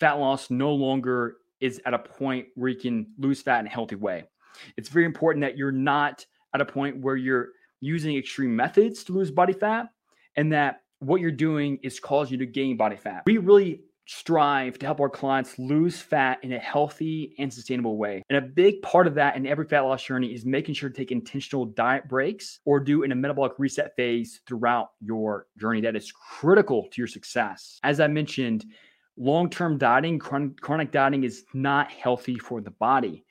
fat 0.00 0.14
loss 0.14 0.50
no 0.50 0.72
longer 0.72 1.36
is 1.60 1.80
at 1.84 1.94
a 1.94 1.98
point 1.98 2.46
where 2.54 2.70
you 2.70 2.78
can 2.78 3.06
lose 3.18 3.42
fat 3.42 3.60
in 3.60 3.66
a 3.66 3.70
healthy 3.70 3.94
way. 3.94 4.24
It's 4.76 4.88
very 4.88 5.04
important 5.04 5.42
that 5.42 5.56
you're 5.56 5.70
not 5.70 6.24
at 6.54 6.60
a 6.60 6.64
point 6.64 6.98
where 6.98 7.16
you're 7.16 7.48
using 7.80 8.16
extreme 8.16 8.56
methods 8.56 9.04
to 9.04 9.12
lose 9.12 9.30
body 9.30 9.52
fat 9.52 9.88
and 10.36 10.52
that 10.52 10.80
what 11.00 11.20
you're 11.20 11.30
doing 11.30 11.78
is 11.82 12.00
causing 12.00 12.38
you 12.38 12.46
to 12.46 12.50
gain 12.50 12.76
body 12.76 12.96
fat. 12.96 13.22
We 13.26 13.36
really 13.38 13.82
strive 14.06 14.78
to 14.78 14.86
help 14.86 15.00
our 15.00 15.08
clients 15.08 15.58
lose 15.58 16.00
fat 16.00 16.38
in 16.42 16.52
a 16.52 16.58
healthy 16.58 17.34
and 17.38 17.52
sustainable 17.52 17.96
way. 17.96 18.22
And 18.28 18.38
a 18.38 18.42
big 18.42 18.82
part 18.82 19.06
of 19.06 19.14
that 19.14 19.36
in 19.36 19.46
every 19.46 19.66
fat 19.66 19.80
loss 19.80 20.02
journey 20.02 20.34
is 20.34 20.44
making 20.44 20.74
sure 20.74 20.90
to 20.90 20.94
take 20.94 21.10
intentional 21.10 21.64
diet 21.64 22.08
breaks 22.08 22.60
or 22.64 22.80
do 22.80 23.02
in 23.02 23.12
a 23.12 23.16
metabolic 23.16 23.52
reset 23.58 23.96
phase 23.96 24.40
throughout 24.46 24.90
your 25.00 25.46
journey. 25.58 25.80
That 25.80 25.96
is 25.96 26.12
critical 26.12 26.88
to 26.90 27.00
your 27.00 27.08
success. 27.08 27.78
As 27.82 28.00
I 28.00 28.06
mentioned, 28.06 28.66
long-term 29.16 29.78
dieting, 29.78 30.18
chronic 30.18 30.90
dieting 30.90 31.24
is 31.24 31.44
not 31.54 31.90
healthy 31.90 32.38
for 32.38 32.60
the 32.60 32.72
body. 32.72 33.24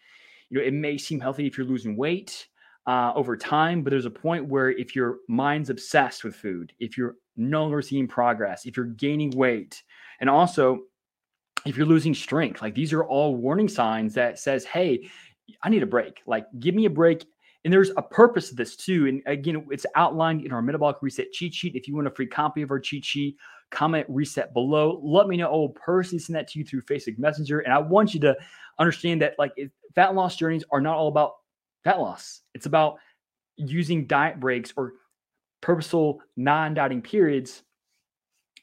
You 0.50 0.60
know, 0.60 0.66
it 0.66 0.74
may 0.74 0.98
seem 0.98 1.20
healthy 1.20 1.46
if 1.46 1.58
you're 1.58 1.68
losing 1.68 1.98
weight, 1.98 2.48
uh, 2.86 3.14
over 3.16 3.38
time, 3.38 3.84
but 3.84 3.92
there's 3.92 4.06
a 4.06 4.12
point 4.12 4.48
where 4.48 4.70
if 4.72 4.96
your 4.96 5.20
mind's 5.28 5.70
obsessed 5.70 6.24
with 6.24 6.36
food, 6.36 6.74
if 6.80 6.98
you're 6.98 7.16
no 7.38 7.64
longer 7.64 7.82
seeing 7.82 8.08
progress, 8.08 8.66
if 8.66 8.76
you're 8.76 8.86
gaining 8.86 9.32
weight, 9.32 9.84
and 10.24 10.30
also 10.30 10.84
if 11.66 11.76
you're 11.76 11.86
losing 11.86 12.14
strength, 12.14 12.62
like 12.62 12.74
these 12.74 12.94
are 12.94 13.04
all 13.04 13.36
warning 13.36 13.68
signs 13.68 14.14
that 14.14 14.40
says, 14.40 14.64
hey, 14.64 15.10
I 15.62 15.68
need 15.68 15.84
a 15.84 15.86
break. 15.86 16.22
Like, 16.26 16.46
give 16.62 16.76
me 16.76 16.86
a 16.86 16.90
break. 16.90 17.26
And 17.66 17.74
there's 17.74 17.92
a 17.98 18.02
purpose 18.02 18.48
to 18.48 18.56
this 18.56 18.78
too. 18.78 19.08
And 19.08 19.22
again, 19.26 19.68
it's 19.70 19.86
outlined 19.96 20.46
in 20.46 20.54
our 20.54 20.62
metabolic 20.62 20.96
reset 21.02 21.34
cheat 21.34 21.54
sheet. 21.54 21.76
If 21.76 21.90
you 21.90 21.96
want 21.96 22.08
a 22.08 22.12
free 22.12 22.26
copy 22.26 22.62
of 22.62 22.72
our 22.72 22.80
cheat 22.80 23.04
sheet, 23.04 23.36
comment 23.70 24.06
reset 24.08 24.54
below. 24.54 25.02
Let 25.04 25.28
me 25.28 25.36
know. 25.36 25.48
I 25.48 25.52
will 25.58 25.76
personally 25.76 26.20
send 26.20 26.38
that 26.38 26.48
to 26.52 26.60
you 26.60 26.64
through 26.64 26.84
Facebook 26.84 27.20
Messenger. 27.20 27.60
And 27.60 27.74
I 27.74 27.80
want 27.80 28.14
you 28.14 28.22
to 28.22 28.34
understand 28.80 29.22
that 29.24 29.36
like 29.38 29.52
fat 29.94 30.16
loss 30.16 30.38
journeys 30.38 30.64
are 30.72 30.80
not 30.80 30.96
all 30.96 31.10
about 31.10 31.34
fat 31.84 32.00
loss. 32.00 32.44
It's 32.54 32.66
about 32.66 32.96
using 33.58 34.08
diet 34.08 34.40
breaks 34.40 34.72
or 34.78 34.94
purposeful 35.60 36.22
non-dieting 36.38 37.02
periods 37.02 37.64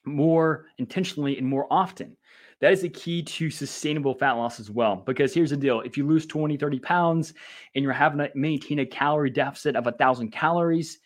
more 0.04 0.66
intentionally 0.78 1.38
and 1.38 1.46
more 1.46 1.66
often. 1.70 2.16
That 2.60 2.72
is 2.72 2.82
the 2.82 2.88
key 2.90 3.22
to 3.22 3.50
sustainable 3.50 4.14
fat 4.14 4.32
loss 4.32 4.60
as 4.60 4.70
well. 4.70 4.96
Because 4.96 5.32
here's 5.32 5.50
the 5.50 5.56
deal 5.56 5.80
if 5.80 5.96
you 5.96 6.06
lose 6.06 6.26
20, 6.26 6.56
30 6.56 6.78
pounds 6.80 7.34
and 7.74 7.82
you're 7.82 7.92
having 7.92 8.18
to 8.18 8.30
maintain 8.34 8.80
a 8.80 8.86
calorie 8.86 9.30
deficit 9.30 9.76
of 9.76 9.86
a 9.86 9.92
thousand 9.92 10.30
calories, 10.30 10.98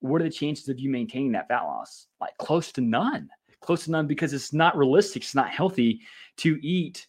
what 0.00 0.20
are 0.20 0.24
the 0.24 0.30
chances 0.30 0.68
of 0.68 0.80
you 0.80 0.90
maintaining 0.90 1.32
that 1.32 1.48
fat 1.48 1.62
loss? 1.62 2.06
Like 2.20 2.36
close 2.38 2.72
to 2.72 2.80
none. 2.80 3.28
Close 3.60 3.84
to 3.84 3.90
none 3.90 4.06
because 4.06 4.32
it's 4.32 4.52
not 4.52 4.76
realistic, 4.76 5.22
it's 5.22 5.34
not 5.34 5.50
healthy 5.50 6.00
to 6.38 6.58
eat 6.62 7.06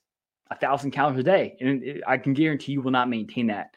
a 0.52 0.56
thousand 0.56 0.92
calories 0.92 1.20
a 1.20 1.24
day. 1.24 1.58
And 1.60 1.84
eh, 1.84 2.00
I 2.08 2.18
can 2.18 2.34
guarantee 2.34 2.74
you 2.74 2.82
will 2.82 2.92
not 2.92 3.10
maintain 3.10 3.48
that 3.48 3.76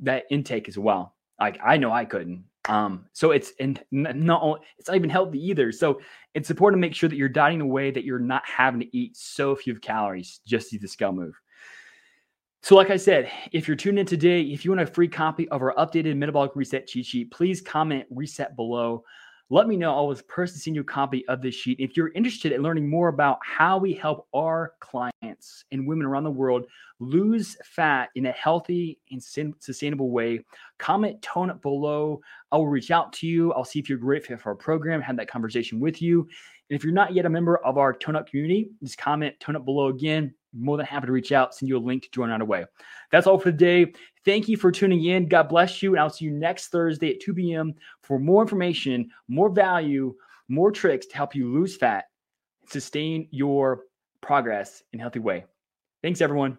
that 0.00 0.24
intake 0.30 0.68
as 0.68 0.78
well. 0.78 1.14
Like 1.40 1.58
I 1.64 1.76
know 1.76 1.92
I 1.92 2.04
couldn't. 2.04 2.44
Um, 2.68 3.06
so 3.12 3.30
it's 3.30 3.52
and 3.60 3.82
not 3.90 4.60
it's 4.78 4.88
not 4.88 4.96
even 4.96 5.10
healthy 5.10 5.38
either. 5.46 5.72
So 5.72 6.00
it's 6.34 6.50
important 6.50 6.80
to 6.80 6.86
make 6.86 6.94
sure 6.94 7.08
that 7.08 7.16
you're 7.16 7.28
dieting 7.28 7.60
in 7.60 7.66
a 7.66 7.68
way 7.68 7.90
that 7.90 8.04
you're 8.04 8.18
not 8.18 8.42
having 8.44 8.80
to 8.80 8.96
eat 8.96 9.16
so 9.16 9.54
few 9.54 9.78
calories 9.78 10.40
just 10.46 10.70
to 10.70 10.78
the 10.78 10.88
scale 10.88 11.12
move. 11.12 11.34
So, 12.62 12.74
like 12.74 12.90
I 12.90 12.96
said, 12.96 13.30
if 13.52 13.68
you're 13.68 13.76
tuned 13.76 13.98
in 13.98 14.06
today, 14.06 14.40
if 14.40 14.64
you 14.64 14.72
want 14.72 14.80
a 14.80 14.86
free 14.86 15.06
copy 15.06 15.48
of 15.50 15.62
our 15.62 15.72
updated 15.76 16.16
metabolic 16.16 16.56
reset 16.56 16.88
cheat 16.88 17.06
sheet, 17.06 17.30
please 17.30 17.60
comment 17.60 18.06
reset 18.10 18.56
below 18.56 19.04
let 19.48 19.68
me 19.68 19.76
know. 19.76 19.90
I 19.90 19.92
will 19.92 20.00
always 20.00 20.22
personally 20.22 20.60
send 20.60 20.74
you 20.74 20.82
a 20.82 20.84
copy 20.84 21.26
of 21.28 21.40
this 21.40 21.54
sheet. 21.54 21.78
If 21.78 21.96
you're 21.96 22.12
interested 22.12 22.50
in 22.50 22.62
learning 22.62 22.90
more 22.90 23.08
about 23.08 23.38
how 23.44 23.78
we 23.78 23.92
help 23.94 24.26
our 24.34 24.74
clients 24.80 25.64
and 25.70 25.86
women 25.86 26.04
around 26.04 26.24
the 26.24 26.30
world 26.30 26.66
lose 26.98 27.56
fat 27.64 28.08
in 28.16 28.26
a 28.26 28.32
healthy 28.32 28.98
and 29.10 29.22
sustainable 29.22 30.10
way, 30.10 30.44
comment 30.78 31.22
tone 31.22 31.50
it 31.50 31.62
below. 31.62 32.20
I 32.50 32.56
will 32.56 32.66
reach 32.66 32.90
out 32.90 33.12
to 33.14 33.26
you. 33.26 33.52
I'll 33.52 33.64
see 33.64 33.78
if 33.78 33.88
you're 33.88 33.98
great 33.98 34.26
fit 34.26 34.40
for 34.40 34.50
our 34.50 34.56
program, 34.56 35.00
have 35.00 35.16
that 35.16 35.30
conversation 35.30 35.78
with 35.78 36.02
you. 36.02 36.28
And 36.68 36.76
if 36.76 36.82
you're 36.82 36.92
not 36.92 37.14
yet 37.14 37.26
a 37.26 37.30
member 37.30 37.58
of 37.58 37.78
our 37.78 37.92
Tone 37.92 38.16
Up 38.16 38.28
community, 38.28 38.70
just 38.82 38.98
comment 38.98 39.38
tone 39.38 39.54
up 39.54 39.64
below 39.64 39.86
again 39.86 40.34
more 40.58 40.76
than 40.76 40.86
happy 40.86 41.06
to 41.06 41.12
reach 41.12 41.32
out, 41.32 41.54
send 41.54 41.68
you 41.68 41.76
a 41.76 41.78
link 41.78 42.02
to 42.04 42.10
join 42.10 42.30
right 42.30 42.40
away. 42.40 42.64
That's 43.10 43.26
all 43.26 43.38
for 43.38 43.50
today. 43.50 43.92
Thank 44.24 44.48
you 44.48 44.56
for 44.56 44.72
tuning 44.72 45.04
in. 45.04 45.28
God 45.28 45.48
bless 45.48 45.82
you. 45.82 45.92
And 45.92 46.00
I'll 46.00 46.10
see 46.10 46.24
you 46.24 46.32
next 46.32 46.68
Thursday 46.68 47.14
at 47.14 47.20
2 47.20 47.34
p.m. 47.34 47.74
for 48.02 48.18
more 48.18 48.42
information, 48.42 49.10
more 49.28 49.50
value, 49.50 50.14
more 50.48 50.70
tricks 50.70 51.06
to 51.06 51.16
help 51.16 51.34
you 51.34 51.52
lose 51.52 51.76
fat, 51.76 52.04
sustain 52.68 53.28
your 53.30 53.82
progress 54.20 54.82
in 54.92 55.00
a 55.00 55.02
healthy 55.02 55.20
way. 55.20 55.44
Thanks, 56.02 56.20
everyone. 56.20 56.58